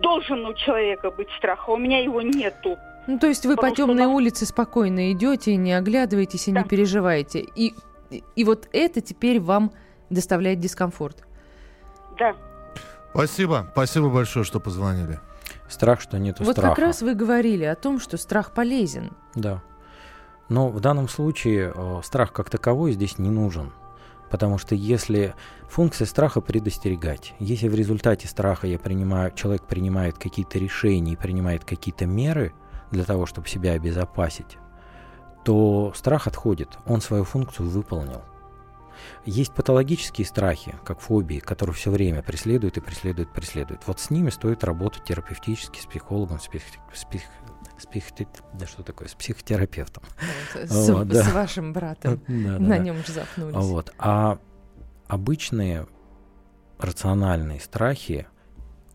[0.00, 2.76] должен у человека быть страх, а у меня его нету.
[3.06, 6.52] Ну, то есть вы по Потому что темной на- улице спокойно идете, не оглядываетесь и
[6.52, 6.64] не Да.
[6.68, 7.40] переживаете.
[7.54, 7.74] И,
[8.34, 9.72] и вот это теперь вам
[10.08, 11.18] доставляет дискомфорт.
[12.18, 12.34] Да.
[13.12, 13.68] Спасибо.
[13.72, 15.18] Спасибо большое, что позвонили.
[15.68, 16.74] Страх, что нету вот страха.
[16.74, 19.12] как раз вы говорили о том, что страх полезен.
[19.34, 19.62] Да.
[20.48, 23.72] Но в данном случае э, страх как таковой здесь не нужен.
[24.30, 25.34] Потому что если
[25.68, 32.06] функция страха предостерегать, если в результате страха я принимаю, человек принимает какие-то решения принимает какие-то
[32.06, 32.52] меры
[32.90, 34.58] для того, чтобы себя обезопасить,
[35.44, 38.22] то страх отходит, он свою функцию выполнил.
[39.24, 43.82] Есть патологические страхи, как фобии, которые все время преследуют и преследуют, преследуют.
[43.86, 46.62] Вот с ними стоит работать терапевтически с психологом, с, псих-
[46.92, 47.22] с псих-
[47.78, 47.86] с
[48.54, 50.04] да что такое, с психотерапевтом.
[50.54, 51.24] Вот, с, Вот, да.
[51.24, 52.20] с вашим братом.
[52.28, 52.78] Да, На да.
[52.78, 53.54] нем же запнулись.
[53.56, 53.92] Вот.
[53.98, 54.38] А
[55.08, 55.86] обычные
[56.78, 58.26] рациональные страхи,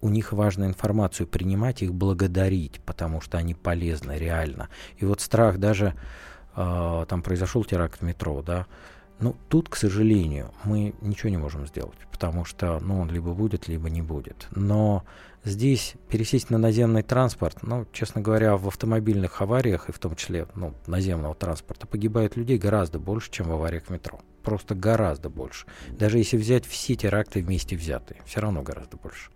[0.01, 4.69] у них важно информацию принимать, их благодарить, потому что они полезны реально.
[4.97, 5.93] И вот страх даже,
[6.55, 8.65] э, там произошел теракт в метро, да,
[9.19, 13.67] ну, тут, к сожалению, мы ничего не можем сделать, потому что, ну, он либо будет,
[13.67, 14.47] либо не будет.
[14.51, 15.03] Но
[15.43, 20.47] здесь пересесть на наземный транспорт, ну, честно говоря, в автомобильных авариях, и в том числе,
[20.55, 24.21] ну, наземного транспорта, погибает людей гораздо больше, чем в авариях метро.
[24.43, 25.65] Просто гораздо больше.
[25.89, 29.31] Даже если взять все теракты вместе взятые, все равно гораздо больше.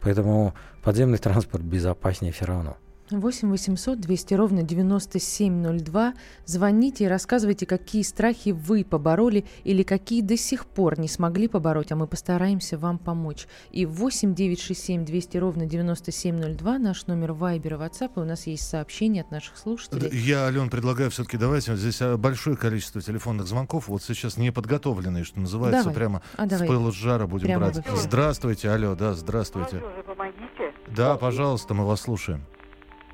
[0.00, 2.76] Поэтому подземный транспорт безопаснее все равно.
[3.10, 6.14] 8 800 200 ровно 9702.
[6.44, 11.90] Звоните и рассказывайте, какие страхи вы побороли или какие до сих пор не смогли побороть,
[11.92, 13.46] а мы постараемся вам помочь.
[13.70, 19.22] И 8 967 200 ровно 9702 наш номер Вайбера, WhatsApp, и у нас есть сообщение
[19.22, 20.10] от наших слушателей.
[20.12, 24.52] Я, Ален, предлагаю все-таки давайте, вот здесь а, большое количество телефонных звонков, вот сейчас не
[24.52, 25.94] подготовленные, что называется, Давай.
[25.94, 26.68] прямо А с давай.
[26.68, 27.84] пыла с жара будем Прямо брать.
[27.96, 29.82] Здравствуйте, алло, да, здравствуйте.
[30.06, 30.74] помогите.
[30.94, 32.44] Да, пожалуйста, мы вас слушаем.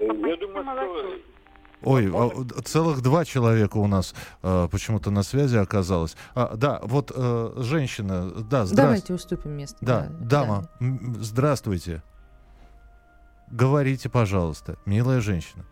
[0.01, 1.35] Я думаю, что...
[1.83, 6.17] Ой, а, целых два человека у нас э, почему-то на связи оказалось.
[6.35, 8.77] А, да, вот э, женщина, да, здравствуйте.
[8.77, 9.77] Давайте уступим место.
[9.83, 12.03] Да, дама, м, здравствуйте.
[13.51, 15.67] Говорите, пожалуйста, милая женщина.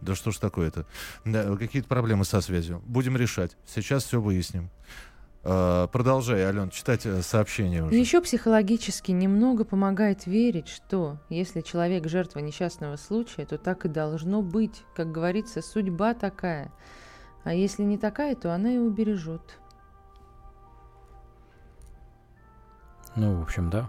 [0.00, 0.84] Да что ж такое-то?
[1.24, 2.82] Да, какие-то проблемы со связью.
[2.84, 3.56] Будем решать.
[3.66, 4.70] Сейчас все выясним.
[5.48, 7.94] Э, продолжай, Ален, читать э, сообщение уже.
[7.94, 14.42] Еще психологически немного помогает верить, что если человек жертва несчастного случая, то так и должно
[14.42, 14.82] быть.
[14.96, 16.72] Как говорится, судьба такая.
[17.44, 19.60] А если не такая, то она и убережет.
[23.14, 23.88] Ну, в общем, да.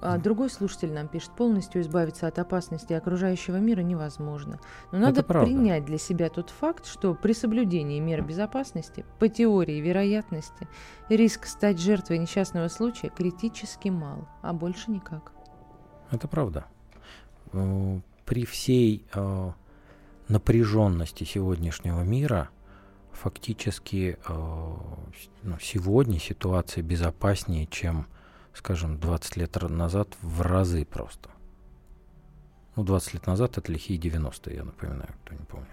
[0.00, 4.58] А другой слушатель нам пишет, полностью избавиться от опасности окружающего мира невозможно.
[4.92, 10.68] Но надо принять для себя тот факт, что при соблюдении мер безопасности, по теории вероятности,
[11.08, 15.32] риск стать жертвой несчастного случая критически мал, а больше никак.
[16.10, 16.64] Это правда.
[17.52, 19.50] Э, При всей э,
[20.28, 22.48] напряженности сегодняшнего мира
[23.12, 24.74] фактически э,
[25.42, 28.06] ну, сегодня ситуация безопаснее, чем,
[28.54, 31.30] скажем, 20 лет назад в разы просто.
[32.76, 35.68] Ну, 20 лет назад это лихие 90-е, я напоминаю, кто не помнит.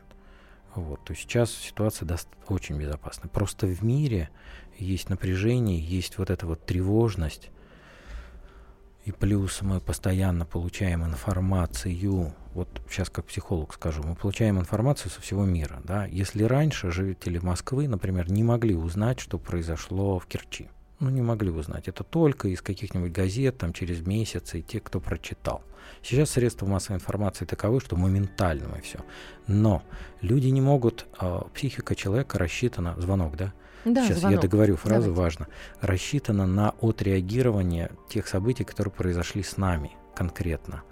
[0.75, 3.29] Вот, то сейчас ситуация даст очень безопасна.
[3.29, 4.29] Просто в мире
[4.77, 7.49] есть напряжение, есть вот эта вот тревожность,
[9.05, 15.21] и плюс мы постоянно получаем информацию, вот сейчас как психолог скажу, мы получаем информацию со
[15.21, 15.81] всего мира.
[15.85, 16.05] Да?
[16.05, 21.51] Если раньше жители Москвы, например, не могли узнать, что произошло в Керчи, ну не могли
[21.51, 25.63] узнать, это только из каких-нибудь газет, там через месяц, и те, кто прочитал.
[26.03, 28.99] Сейчас средства массовой информации таковы, что моментально мы все.
[29.47, 29.83] Но
[30.21, 33.53] люди не могут, э, психика человека рассчитана, звонок, да?
[33.85, 34.43] Да, Сейчас звонок.
[34.43, 35.21] я договорю фразу, Давайте.
[35.21, 35.47] важно.
[35.81, 40.83] Рассчитана на отреагирование тех событий, которые произошли с нами конкретно.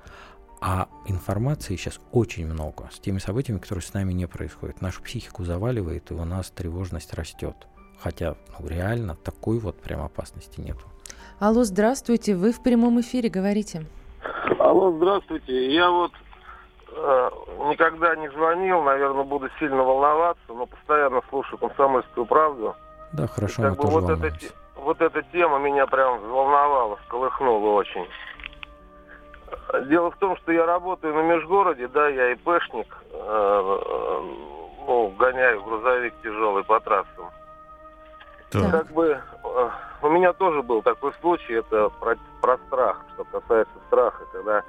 [0.61, 4.81] А информации сейчас очень много с теми событиями, которые с нами не происходят.
[4.81, 7.67] Нашу психику заваливает, и у нас тревожность растет.
[7.99, 10.81] Хотя ну, реально такой вот прям опасности нету.
[11.39, 13.85] Алло, здравствуйте, вы в прямом эфире, говорите.
[14.59, 15.73] Алло, здравствуйте.
[15.73, 16.11] Я вот
[16.91, 17.29] э,
[17.69, 22.75] никогда не звонил, наверное, буду сильно волноваться, но постоянно слушаю комсомольскую правду.
[23.13, 24.37] Да, хорошо, как мы бы тоже вот эта,
[24.75, 28.07] вот эта тема меня прям взволновала, всколыхнула очень.
[29.87, 34.21] Дело в том, что я работаю на межгороде, да, я ИПшник, э,
[34.87, 37.29] ну, гоняю грузовик тяжелый по трассам.
[38.61, 38.71] Так.
[38.71, 39.69] Как бы э,
[40.01, 44.63] у меня тоже был такой случай, это про, про страх, что касается страха, когда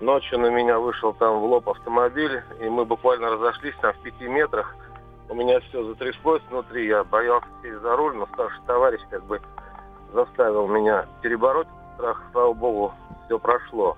[0.00, 4.26] ночью на меня вышел там в лоб автомобиль, и мы буквально разошлись там в пяти
[4.26, 4.74] метрах.
[5.28, 9.40] У меня все затряслось внутри, я боялся сесть за руль, но старший товарищ как бы
[10.12, 12.92] заставил меня перебороть страх, слава богу,
[13.26, 13.96] все прошло.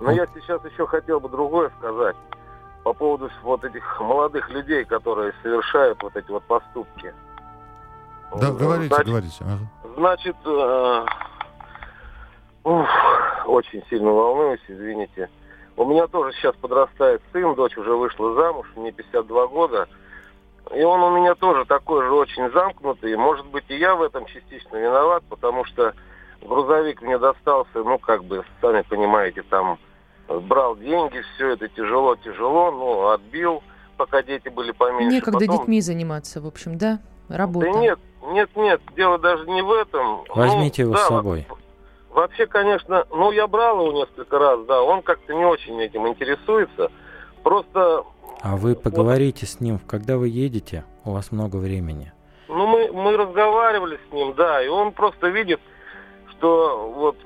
[0.00, 2.16] Но я сейчас еще хотел бы другое сказать
[2.84, 7.14] по поводу вот этих молодых людей, которые совершают вот эти вот поступки.
[8.36, 9.44] Да, говорите, Значит, говорите.
[9.44, 9.94] Ага.
[9.96, 11.04] Значит, э,
[12.64, 12.88] уф,
[13.46, 15.30] очень сильно волнуюсь, извините.
[15.76, 19.88] У меня тоже сейчас подрастает сын, дочь уже вышла замуж, мне 52 года.
[20.74, 23.16] И он у меня тоже такой же очень замкнутый.
[23.16, 25.94] Может быть, и я в этом частично виноват, потому что
[26.42, 29.78] грузовик мне достался, ну, как бы, сами понимаете, там
[30.28, 33.62] э, брал деньги, все это тяжело-тяжело, ну, отбил,
[33.96, 35.14] пока дети были поменьше.
[35.16, 36.98] Некогда Потом- детьми заниматься, в общем, да?
[37.28, 37.70] Работа.
[37.72, 40.24] Да нет, нет, нет, дело даже не в этом.
[40.34, 41.46] Возьмите Ну, его с да, собой.
[42.10, 46.90] Вообще, конечно, ну, я брал его несколько раз, да, он как-то не очень этим интересуется.
[47.44, 48.04] Просто,
[48.42, 52.12] А вы поговорите с ним, когда вы едете, у вас много времени.
[52.48, 55.60] ну, мы, мы разговаривали с ним, да, и он просто видит,
[56.30, 57.16] что вот,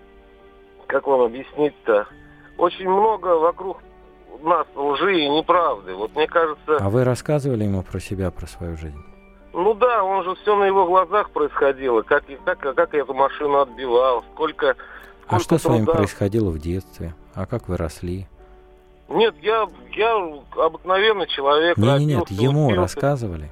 [0.88, 2.06] как вам объяснить-то,
[2.58, 3.78] очень много вокруг
[4.42, 5.94] нас лжи и неправды.
[5.94, 8.98] Вот мне кажется, А вы рассказывали ему про себя, про свою жизнь?
[9.52, 13.60] Ну да, он же все на его глазах происходило, как, как, как я эту машину
[13.60, 14.76] отбивал, сколько...
[15.26, 15.98] А сколько что с вами труда.
[15.98, 17.14] происходило в детстве?
[17.34, 18.26] А как вы росли?
[19.08, 20.16] Нет, я, я
[20.56, 21.76] обыкновенный человек.
[21.76, 22.80] Не, не, нет, родился, ему учился.
[22.80, 23.50] рассказывали.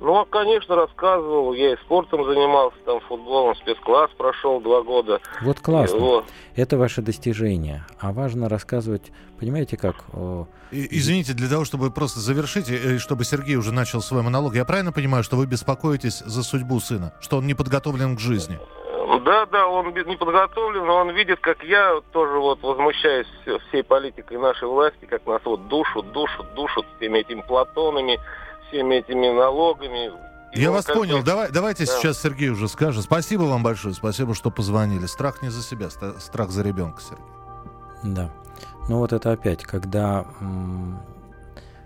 [0.00, 1.52] Ну, конечно, рассказывал.
[1.52, 5.20] Я и спортом занимался, там, футболом, спецкласс прошел два года.
[5.42, 5.98] Вот классно.
[5.98, 6.24] Вот.
[6.56, 7.84] Это ваше достижение.
[8.00, 9.96] А важно рассказывать, понимаете как?
[10.14, 14.54] о, И- Извините, для того, чтобы просто завершить, и чтобы Сергей уже начал свой монолог,
[14.54, 18.58] я правильно понимаю, что вы беспокоитесь за судьбу сына, что он не подготовлен к жизни?
[19.24, 23.26] Да, да, он не подготовлен, но он видит, как я тоже вот возмущаюсь
[23.68, 28.18] всей политикой нашей власти, как нас вот душат, душат, душат всеми этими платонами,
[28.70, 30.10] всеми этими налогами.
[30.54, 31.22] Я он вас как бы- понял.
[31.22, 31.92] Давай, давайте Да.
[31.92, 33.04] сейчас Сергей уже скажет.
[33.04, 35.06] Спасибо вам большое, спасибо, что позвонили.
[35.06, 37.24] Страх не за себя, страх за ребенка, Сергей.
[38.02, 38.30] Да.
[38.88, 41.00] Ну вот это опять, когда м,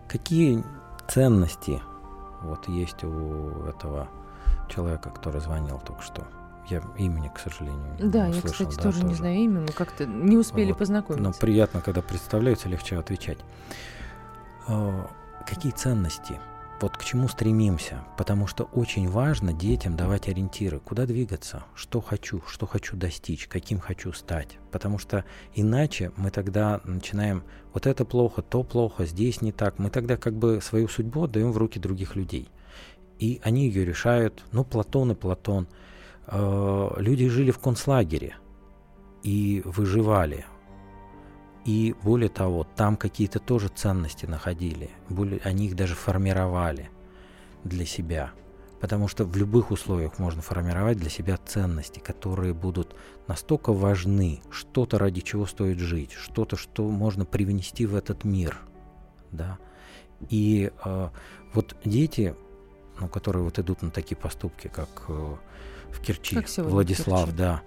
[0.09, 0.65] какие
[1.09, 1.83] ценности
[2.43, 4.09] вот есть у этого
[4.69, 6.23] человека, который звонил только что.
[6.71, 9.69] Я имени, к сожалению, не Да, я, услышал, кстати, да, тоже, не знаю имя, мы
[9.69, 10.79] как-то не успели Вот.
[10.79, 11.23] познакомиться.
[11.29, 13.39] Но приятно, когда представляются, легче отвечать.
[14.69, 15.05] Э,
[15.47, 16.41] Какие ценности?
[16.81, 18.05] Вот к чему стремимся?
[18.19, 23.79] Потому что очень важно детям давать ориентиры, куда двигаться, что хочу, что хочу достичь, каким
[23.79, 24.59] хочу стать.
[24.73, 29.79] Потому что иначе мы тогда начинаем, вот это плохо, то плохо, здесь не так.
[29.79, 32.51] Мы тогда как бы свою судьбу отдаем в руки других людей.
[33.19, 34.45] И они ее решают.
[34.53, 35.69] Ну, Платон и Платон.
[36.27, 38.37] Э, Люди жили в концлагере
[39.23, 40.45] и выживали.
[41.65, 44.91] И более того, там какие-то тоже ценности находили.
[45.09, 46.91] Более, они их даже формировали
[47.65, 48.33] для себя.
[48.81, 52.95] Потому что в любых условиях можно формировать для себя ценности, которые будут
[53.27, 58.59] настолько важны, что-то ради чего стоит жить, что-то, что можно привнести в этот мир.
[59.33, 59.59] Да?
[60.29, 61.09] И э,
[61.55, 62.35] вот дети,
[63.01, 65.37] ну, которые вот идут на такие поступки, как э,
[65.91, 67.39] в Керчи, Как сегодня в Владислав, Керчи.
[67.39, 67.63] да,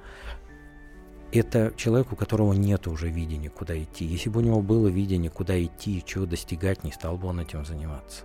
[1.31, 4.05] это человек, у которого нет уже видения, куда идти.
[4.05, 7.65] Если бы у него было видение, куда идти, чего достигать, не стал бы он этим
[7.65, 8.23] заниматься.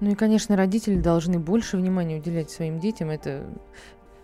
[0.00, 3.10] Ну и, конечно, родители должны больше внимания уделять своим детям.
[3.10, 3.46] Это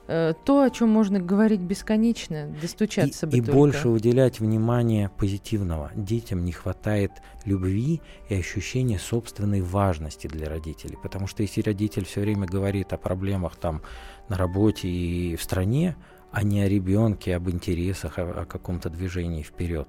[0.06, 3.52] э, то, о чем можно говорить бесконечно, достучаться и, бы и только.
[3.52, 5.90] больше уделять внимание позитивного.
[5.96, 7.10] Детям не хватает
[7.44, 10.96] любви и ощущения собственной важности для родителей.
[11.02, 13.82] Потому что если родитель все время говорит о проблемах там
[14.28, 15.96] на работе и в стране,
[16.34, 19.86] а не о ребенке, об интересах, о, о каком-то движении вперед,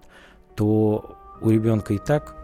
[0.55, 2.35] то у ребенка и так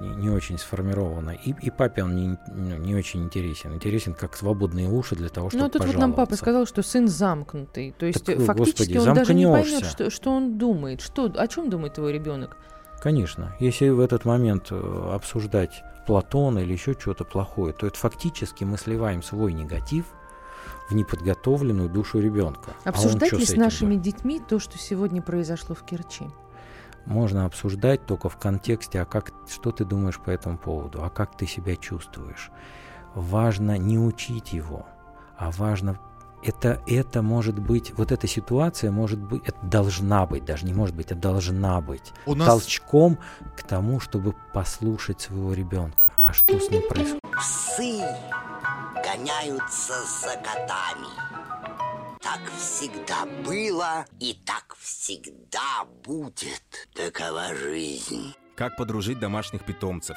[0.00, 1.32] ну, не, не очень сформировано.
[1.32, 3.74] И, и папе он не, ну, не очень интересен.
[3.74, 6.82] Интересен как свободные уши для того, чтобы Ну, а тут вот нам папа сказал, что
[6.82, 7.94] сын замкнутый.
[7.98, 11.02] То есть, Так, э, фактически господи, он даже не поймет, что, что он думает.
[11.02, 12.56] Что, о чем думает твой ребенок?
[13.02, 13.54] Конечно.
[13.60, 18.78] Если в этот момент э, обсуждать Платона или еще что-то плохое, то это фактически мы
[18.78, 20.06] сливаем свой негатив
[20.88, 22.70] в неподготовленную душу ребенка.
[22.84, 24.02] А Обсуждать чё ли с с нашими будет?
[24.02, 26.26] детьми то, что сегодня произошло в Керчи?
[27.06, 31.36] Можно обсуждать только в контексте, а как, что ты думаешь по этому поводу, а как
[31.36, 32.50] ты себя чувствуешь.
[33.14, 34.86] Важно не учить его,
[35.36, 35.98] а важно
[36.42, 40.94] это, это может быть, вот эта ситуация может быть, это должна быть, даже не может
[40.94, 43.18] быть, это должна быть У нас- толчком
[43.56, 46.12] к тому, чтобы послушать своего ребенка.
[46.22, 47.22] А что с ним происходит?
[47.38, 48.02] Псы
[49.04, 51.08] гоняются за котами.
[52.20, 56.88] Так всегда было и так всегда будет.
[56.94, 58.34] Такова жизнь.
[58.56, 60.16] Как подружить домашних питомцев,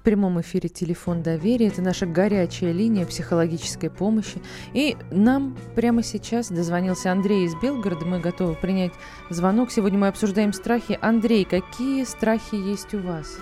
[0.00, 1.66] В прямом эфире телефон доверия.
[1.68, 4.40] Это наша горячая линия психологической помощи.
[4.72, 8.06] И нам прямо сейчас дозвонился Андрей из Белгорода.
[8.06, 8.94] Мы готовы принять
[9.28, 9.70] звонок.
[9.70, 10.98] Сегодня мы обсуждаем страхи.
[11.02, 13.40] Андрей, какие страхи есть у вас?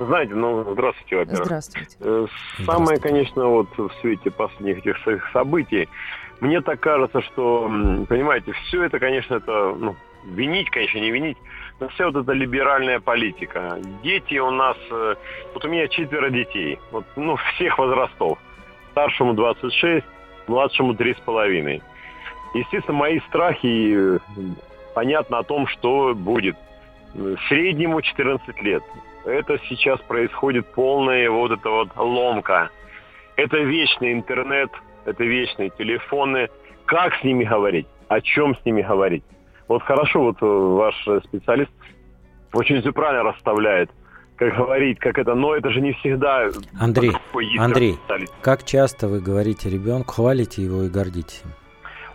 [0.00, 1.44] Знаете, ну, здравствуйте, во-первых.
[1.44, 1.96] Здравствуйте.
[2.00, 2.26] Э,
[2.66, 5.88] Самое, конечно, вот в свете последних этих со- событий,
[6.40, 7.70] мне так кажется, что,
[8.08, 9.94] понимаете, все это, конечно, это, ну,
[10.24, 11.38] винить, конечно, не винить,
[11.88, 13.78] вся вот эта либеральная политика.
[14.02, 15.14] Дети у нас, э,
[15.54, 18.38] вот у меня четверо детей, вот, ну, всех возрастов.
[18.92, 20.04] Старшему 26,
[20.46, 21.82] младшему 3,5.
[22.54, 24.18] Естественно, мои страхи, э,
[24.94, 26.56] понятно о том, что будет.
[27.48, 28.82] Среднему 14 лет.
[29.24, 32.70] Это сейчас происходит полная вот эта вот ломка.
[33.36, 34.70] Это вечный интернет,
[35.04, 36.48] это вечные телефоны.
[36.86, 37.86] Как с ними говорить?
[38.08, 39.24] О чем с ними говорить?
[39.70, 41.70] Вот хорошо, вот э, ваш э, специалист
[42.52, 43.88] очень все правильно расставляет,
[44.34, 46.48] как говорить, как это, но это же не всегда...
[46.80, 47.12] Андрей,
[47.56, 48.34] Андрей, специалист.
[48.42, 51.52] как часто вы говорите ребенку, хвалите его и гордитесь им?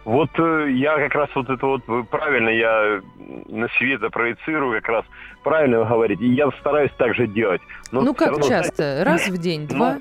[0.03, 3.01] Вот э, я как раз вот это вот правильно, я
[3.47, 5.05] на это проецирую как раз.
[5.41, 6.25] Правильно вы говорите.
[6.25, 7.61] И я стараюсь так же делать.
[7.93, 8.75] Но ну, как равно, часто?
[8.75, 9.97] знаете, Раз в день, ну, два?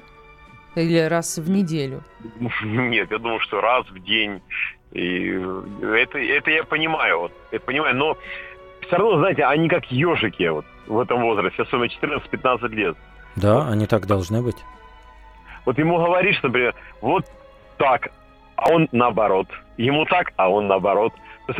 [0.74, 2.02] Или раз в неделю?
[2.64, 4.42] Нет, я думаю, что раз в день.
[4.94, 5.28] И
[5.82, 8.16] это, это я понимаю, вот, я понимаю, но
[8.80, 12.96] все равно, знаете, они как ежики вот в этом возрасте, особенно 14-15 лет.
[13.36, 14.56] Да, они так должны быть.
[15.66, 17.24] Вот ему говоришь, например, вот
[17.76, 18.10] так,
[18.56, 19.48] а он наоборот.
[19.78, 21.12] Ему так, а он наоборот.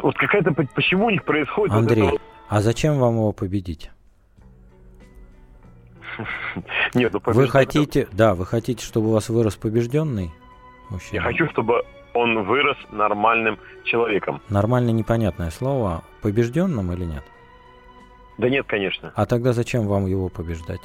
[0.03, 3.33] Вот какая-то, по- почему у них происходит вот Андрей, это вот- а зачем вам его
[3.33, 3.91] победить?
[6.95, 10.31] Нет, ну, Вы хотите, да, вы хотите, чтобы у вас вырос побежденный
[10.91, 11.17] мужчина?
[11.17, 11.83] Я хочу, чтобы
[12.15, 14.41] он вырос нормальным человеком.
[14.49, 16.03] Нормально непонятное слово.
[16.23, 17.25] Побежденным или нет?
[18.39, 19.13] Да нет, конечно.
[19.15, 20.81] А тогда зачем вам его побеждать?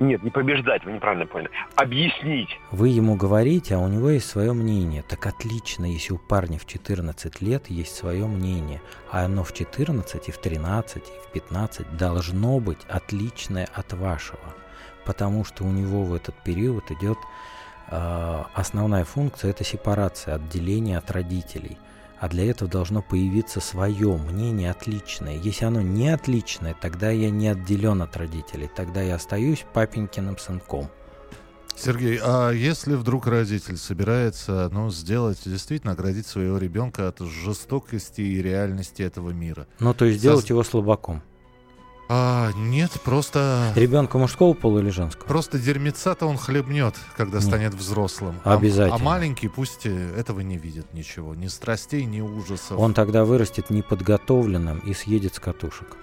[0.00, 1.50] Нет, не побеждать, вы неправильно поняли.
[1.76, 2.48] Объяснить.
[2.72, 5.04] Вы ему говорите, а у него есть свое мнение.
[5.08, 10.28] Так отлично, если у парня в 14 лет есть свое мнение, а оно в 14,
[10.28, 14.40] и в 13, и в 15 должно быть отличное от вашего.
[15.04, 17.18] Потому что у него в этот период идет
[17.88, 21.78] основная функция– это сепарация, отделение от родителей.
[22.20, 25.36] А для этого должно появиться свое мнение отличное.
[25.38, 28.70] Если оно не отличное, тогда я не отделен от родителей.
[28.74, 30.88] Тогда я остаюсь папенькиным сынком.
[31.74, 38.40] Сергей, а если вдруг родитель собирается ну, сделать, действительно оградить своего ребенка от жестокости и
[38.40, 39.66] реальности этого мира?
[39.80, 41.22] Ну, то есть сделать его слабаком.
[42.14, 43.72] А, нет, просто...
[43.74, 45.26] Ребенка мужского пола или женского?
[45.26, 47.46] Просто дерьмеца-то он хлебнет, когда Нет.
[47.46, 48.38] станет взрослым.
[48.44, 48.96] А- Обязательно.
[48.96, 51.34] А, маленький пусть э, этого не видит ничего.
[51.34, 52.78] Ни страстей, ни ужасов.
[52.78, 55.96] Он тогда вырастет неподготовленным и съедет с катушек.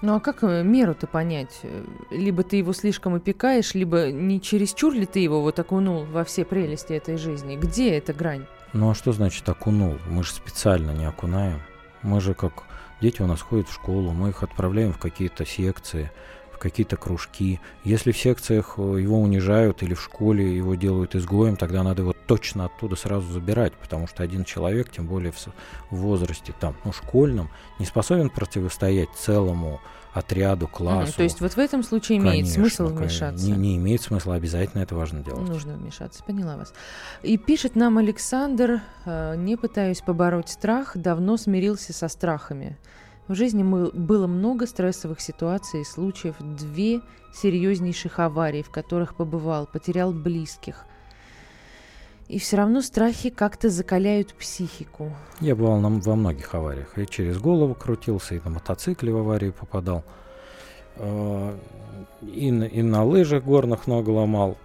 [0.00, 1.60] Ну а как э, меру-то понять?
[1.62, 6.24] Э, Либо ты его слишком опекаешь, либо не чересчур ли ты его вот окунул во
[6.24, 7.56] все прелести этой жизни?
[7.56, 8.46] Где эта грань?
[8.72, 9.98] Ну а что значит окунул?
[10.08, 11.60] Мы же специально не окунаем.
[12.02, 12.62] Мы же как
[13.00, 16.10] дети у нас ходят в школу, мы их отправляем в какие-то секции,
[16.52, 17.60] в какие-то кружки.
[17.84, 22.14] Если в секциях э, его унижают или в школе его делают изгоем, тогда надо его
[22.26, 27.50] точно оттуда сразу забирать, потому что один человек, тем более в возрасте там, ну, школьном,
[27.78, 29.80] не способен противостоять целому
[30.12, 31.16] отряду, классу.
[31.16, 33.46] То есть вот в этом случае имеет Конечно, смысл вмешаться?
[33.46, 35.48] Не, не имеет смысла, обязательно это важно делать.
[35.48, 36.72] Нужно вмешаться, поняла вас.
[37.22, 42.76] И пишет нам Александр, э, не пытаюсь побороть страх, давно смирился со страхами.
[43.28, 47.00] В жизни было много стрессовых ситуаций и случаев, две
[47.32, 50.84] серьезнейших аварий, в которых побывал, потерял близких.
[52.30, 55.12] И все равно страхи как-то закаляют психику.
[55.40, 56.96] Я бывал на- во многих авариях.
[56.96, 60.04] И через голову крутился, и на мотоцикле в аварию попадал.
[60.96, 61.56] Э,
[62.22, 64.56] И на, и на лыжах горных ногу ломал.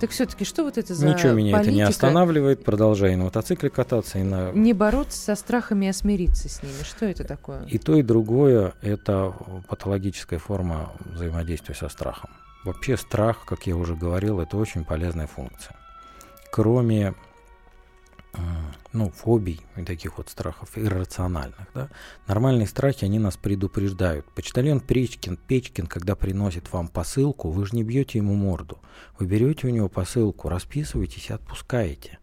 [0.00, 1.70] Так все-таки что вот это за Ничего меня политика?
[1.70, 4.50] это не останавливает, продолжаю на мотоцикле кататься и на...
[4.52, 6.82] Не бороться со страхами, а смириться с ними.
[6.82, 7.64] Что это такое?
[7.66, 9.34] И то, и другое– это
[9.68, 12.30] патологическая форма взаимодействия со страхом.
[12.64, 15.76] Вообще страх, как я уже говорил, это очень полезная функция.
[16.50, 17.14] Кроме
[18.92, 21.68] ну, фобий и таких вот страхов иррациональных.
[21.74, 21.88] Да?
[22.26, 24.26] Нормальные страхи, они нас предупреждают.
[24.34, 28.78] Почтальон Печкин, Печкин, когда приносит вам посылку, вы же не бьете ему морду.
[29.18, 32.18] Вы берете у него посылку, расписываетесь и отпускаете.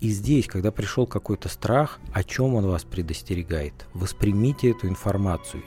[0.00, 3.86] И здесь, когда пришел какой-то страх, о чем он вас предостерегает?
[3.92, 5.62] Воспримите эту информацию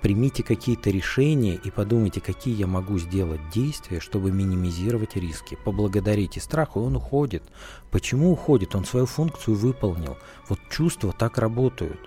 [0.00, 5.58] примите какие-то решения и подумайте, какие я могу сделать действия, чтобы минимизировать риски.
[5.64, 7.42] Поблагодарите страх, и он уходит.
[7.90, 8.74] Почему уходит?
[8.74, 10.16] Он свою функцию выполнил.
[10.48, 12.00] Вот чувства так работают.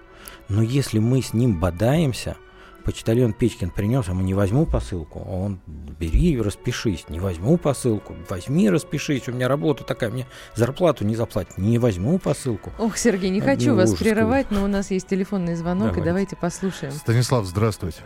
[0.49, 2.37] Но если мы с ним бодаемся–
[2.83, 5.21] почтальон Печкин принес, а мы не возьму посылку.
[5.25, 7.09] А он, бери и распишись.
[7.09, 8.15] Не возьму посылку.
[8.29, 9.27] Возьми, распишись.
[9.27, 10.25] У меня работа такая, мне
[10.55, 11.57] зарплату не заплатят.
[11.57, 12.71] Не возьму посылку.
[12.79, 16.01] Ох, Сергей, не хочу Ну, вас ужас прерывать, но у нас есть телефонный звонок, Давайте.
[16.01, 16.93] и давайте послушаем.
[16.93, 18.01] Станислав, здравствуйте.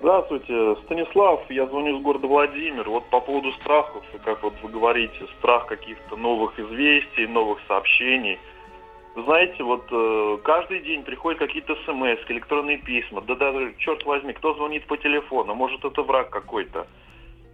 [0.00, 2.88] Здравствуйте, Станислав, я звоню из города Владимир.
[2.88, 8.38] Вот по поводу страхов, как вот вы говорите, страх каких-то новых известий, новых сообщений.
[9.16, 13.22] Знаете, вот э, каждый день приходят какие-то смс, электронные письма.
[13.22, 15.54] Да даже, черт возьми, кто звонит по телефону?
[15.54, 16.86] Может, это враг какой-то.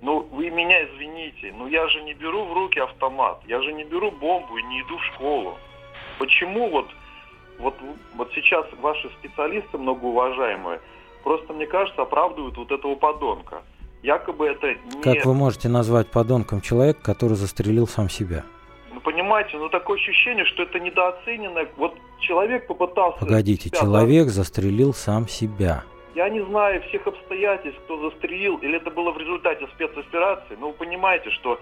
[0.00, 3.84] Ну, вы меня извините, но я же не беру в руки автомат, я же не
[3.84, 5.56] беру бомбу и не иду в школу.
[6.18, 6.88] Почему вот,
[7.60, 7.76] вот,
[8.16, 10.80] вот сейчас ваши специалисты, многоуважаемые,
[11.22, 13.62] просто, мне кажется, оправдывают вот этого подонка.
[14.02, 15.02] Якобы это не...
[15.02, 18.42] Как вы можете назвать подонком человека, который застрелил сам себя?
[18.92, 21.66] Ну, понимаете, ну такое ощущение, что это недооценено.
[21.76, 23.18] Вот человек попытался...
[23.18, 25.84] Погодите, себя, человек застрелил сам себя.
[26.14, 30.74] Я не знаю всех обстоятельств, кто застрелил, или это было в результате спецоперации, но вы
[30.74, 31.58] понимаете, что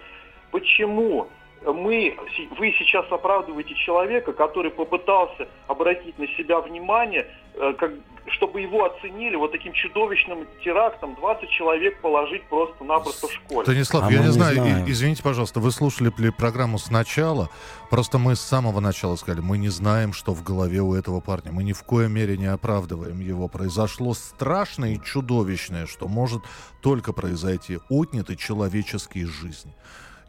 [0.50, 1.28] почему
[1.64, 2.16] мы,
[2.58, 7.92] вы сейчас оправдываете человека, который попытался обратить на себя внимание, э, как,
[8.28, 13.64] чтобы его оценили вот таким чудовищным терактом 20 человек положить просто-напросто в школе.
[13.64, 14.84] Станислав, А я не не знаю, знаем.
[14.88, 17.50] извините, пожалуйста, вы слушали ли программу сначала?
[17.90, 21.52] Просто мы с самого начала сказали, мы не знаем, что в голове у этого парня.
[21.52, 23.48] Мы ни в коей мере не оправдываем его.
[23.48, 26.42] Произошло страшное и чудовищное, что может
[26.80, 27.78] только произойти.
[27.90, 29.74] Отняты человеческие жизни.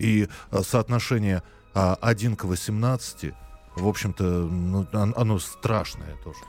[0.01, 1.43] И э, соотношение
[1.75, 3.33] а, 1 к 18,
[3.75, 6.39] в общем-то, ну, он- оно страшное тоже.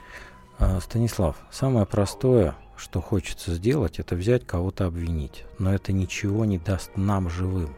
[0.59, 5.45] А, Станислав, самое простое, что хочется сделать, это взять кого-то обвинить.
[5.59, 7.77] Но это ничего не даст нам живым.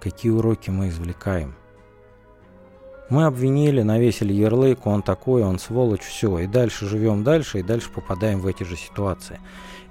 [0.00, 1.54] Какие уроки мы извлекаем?
[3.10, 6.38] Мы обвинили, навесили ярлык, он такой, он сволочь, все.
[6.38, 9.40] И дальше живем дальше, и дальше попадаем в эти же ситуации.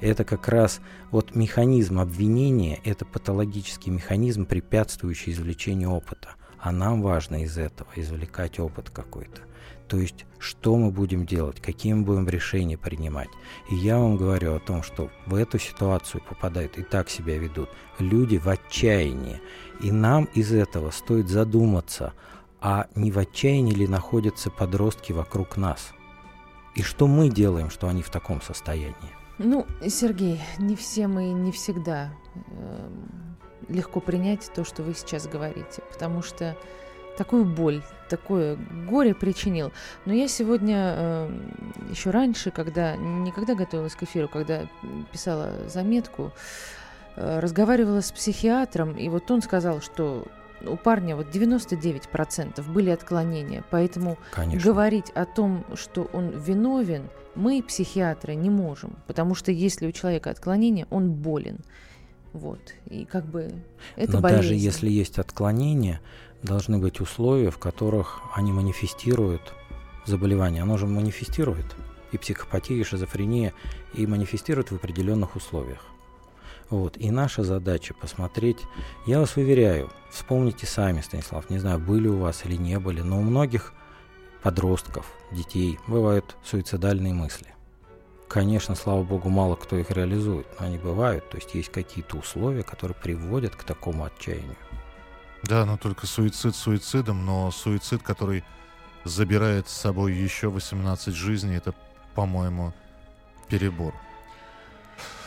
[0.01, 6.29] Это как раз вот механизм обвинения, это патологический механизм, препятствующий извлечению опыта.
[6.59, 9.41] А нам важно из этого извлекать опыт какой-то.
[9.87, 13.29] То есть, что мы будем делать, какие мы будем решения принимать.
[13.69, 17.69] И я вам говорю о том, что в эту ситуацию попадают и так себя ведут
[17.99, 19.39] люди в отчаянии.
[19.81, 22.13] И нам из этого стоит задуматься,
[22.63, 25.91] а не в отчаянии ли находятся подростки вокруг нас?
[26.75, 28.95] И что мы делаем, что они в таком состоянии?
[29.37, 33.35] Ну, Сергей, не всем и не всегда эм,
[33.67, 36.55] легко принять то, что вы сейчас говорите, потому что
[37.17, 38.57] такую боль, такое
[38.87, 39.73] горе причинил.
[40.05, 44.69] Но я сегодня эм, еще раньше, когда не когда готовилась к эфиру, когда
[45.11, 46.31] писала заметку,
[47.17, 50.25] э, разговаривала с психиатром, и вот он сказал, что
[50.65, 54.71] у парня вот 99% были отклонения, поэтому Конечно.
[54.71, 60.29] говорить о том, что он виновен, мы, психиатры, не можем, потому что если у человека
[60.29, 61.59] отклонение, он болен.
[62.33, 62.73] Вот.
[62.89, 63.51] И как бы
[63.95, 64.41] это Но болезнь.
[64.41, 66.01] даже если есть отклонения,
[66.41, 69.53] должны быть условия, в которых они манифестируют
[70.05, 70.63] заболевание.
[70.63, 71.65] Оно же манифестирует
[72.11, 73.53] и психопатия, и шизофрения,
[73.93, 75.85] и манифестирует в определенных условиях.
[76.73, 76.97] Вот.
[76.97, 78.57] И наша задача посмотреть,
[79.05, 83.19] я вас уверяю, вспомните сами, Станислав, не знаю, были у вас или не были, но
[83.19, 83.73] у многих
[84.41, 87.53] подростков, детей бывают суицидальные мысли.
[88.27, 91.29] Конечно, слава богу, мало кто их реализует, но они бывают.
[91.29, 94.57] То есть есть какие-то условия, которые приводят к такому отчаянию.
[95.43, 98.43] Да, но только суицид суицидом, но суицид, который
[99.03, 101.75] забирает с собой еще 18 жизней, это,
[102.15, 102.73] по-моему,
[103.47, 103.93] перебор.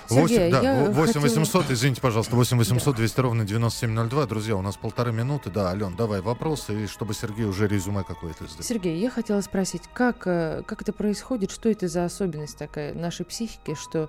[0.09, 4.27] Сергей, 8, да, я 8 хотела- 800, извините, пожалуйста, 8 800 200 ровно 9702.
[4.27, 5.51] Друзья, у нас полторы минуты.
[5.51, 8.63] Да, Ален, давай вопросы, и чтобы Сергей уже резюме какое-то сделал.
[8.63, 13.25] Сергей, я хотела спросить, как, э, как это происходит, что это за особенность такая нашей
[13.27, 14.09] психики, что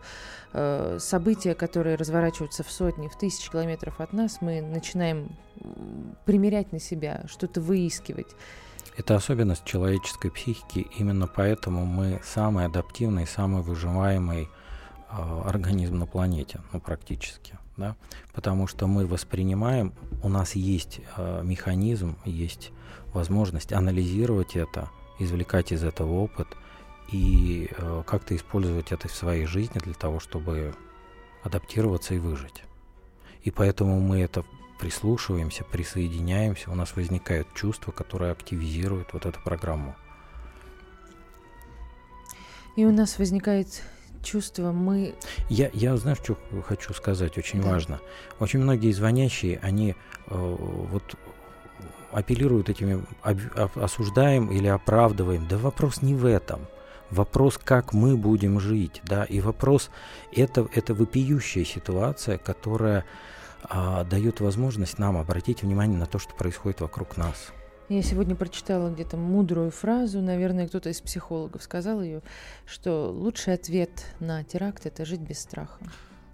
[0.54, 5.36] э, события, которые разворачиваются в сотни, в тысячи километров от нас, мы начинаем
[6.26, 8.28] примерять на себя, что-то выискивать.
[8.96, 14.50] Это особенность человеческой психики, именно поэтому мы самый адаптивный, самый выживаемый
[15.18, 17.96] организм на планете, ну практически, да,
[18.34, 19.94] потому что мы воспринимаем,
[20.24, 22.72] у нас есть э, механизм, есть
[23.14, 24.90] возможность анализировать это,
[25.20, 26.48] извлекать из этого опыт
[27.12, 30.76] и э, как-то использовать это в своей жизни для того, чтобы
[31.44, 32.64] адаптироваться и выжить.
[33.44, 34.44] И поэтому мы это
[34.80, 39.96] прислушиваемся, присоединяемся, у нас возникают чувства, которые активизируют вот эту программу.
[42.76, 43.82] И у нас возникает
[44.24, 45.16] чувство, мы...
[45.50, 47.70] Я, я знаю, что хочу сказать, очень Да.
[47.70, 48.00] важно.
[48.40, 49.92] Очень многие звонящие, они
[50.28, 50.56] э,
[50.92, 51.16] вот
[52.12, 55.48] апеллируют этими об- об- осуждаем или оправдываем.
[55.48, 56.62] Да вопрос не в этом.
[57.10, 59.90] Вопрос, как мы будем жить, да, и вопрос
[60.34, 63.06] это это вопиющая ситуация, которая
[63.64, 67.54] а, дает возможность нам обратить внимание на то, что происходит вокруг нас.
[67.90, 72.22] Я сегодня прочитала где-то мудрую фразу, наверное, кто-то из психологов сказал ее,
[72.66, 75.80] что лучший ответ на теракт– это жить без страха.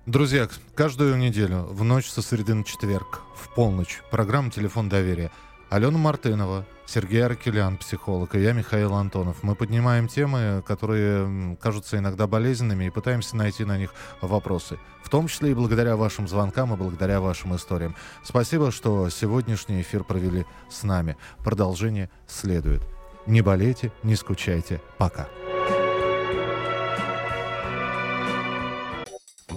[0.08, 5.30] Друзья, каждую неделю в ночь со среды на четверг в полночь программа «Телефон доверия».
[5.70, 9.41] Алена Мартынова, Сергей Аркелян, психолог, и я, Михаил Антонов.
[9.43, 14.77] Мы поднимаем темы, которые кажутся иногда болезненными, и пытаемся найти на них вопросы.
[15.03, 17.95] В том числе и благодаря вашим звонкам и благодаря вашим историям.
[18.23, 21.17] Спасибо, что сегодняшний эфир провели с нами.
[21.43, 22.81] Продолжение следует.
[23.25, 24.81] Не болейте, не скучайте.
[24.97, 25.27] Пока.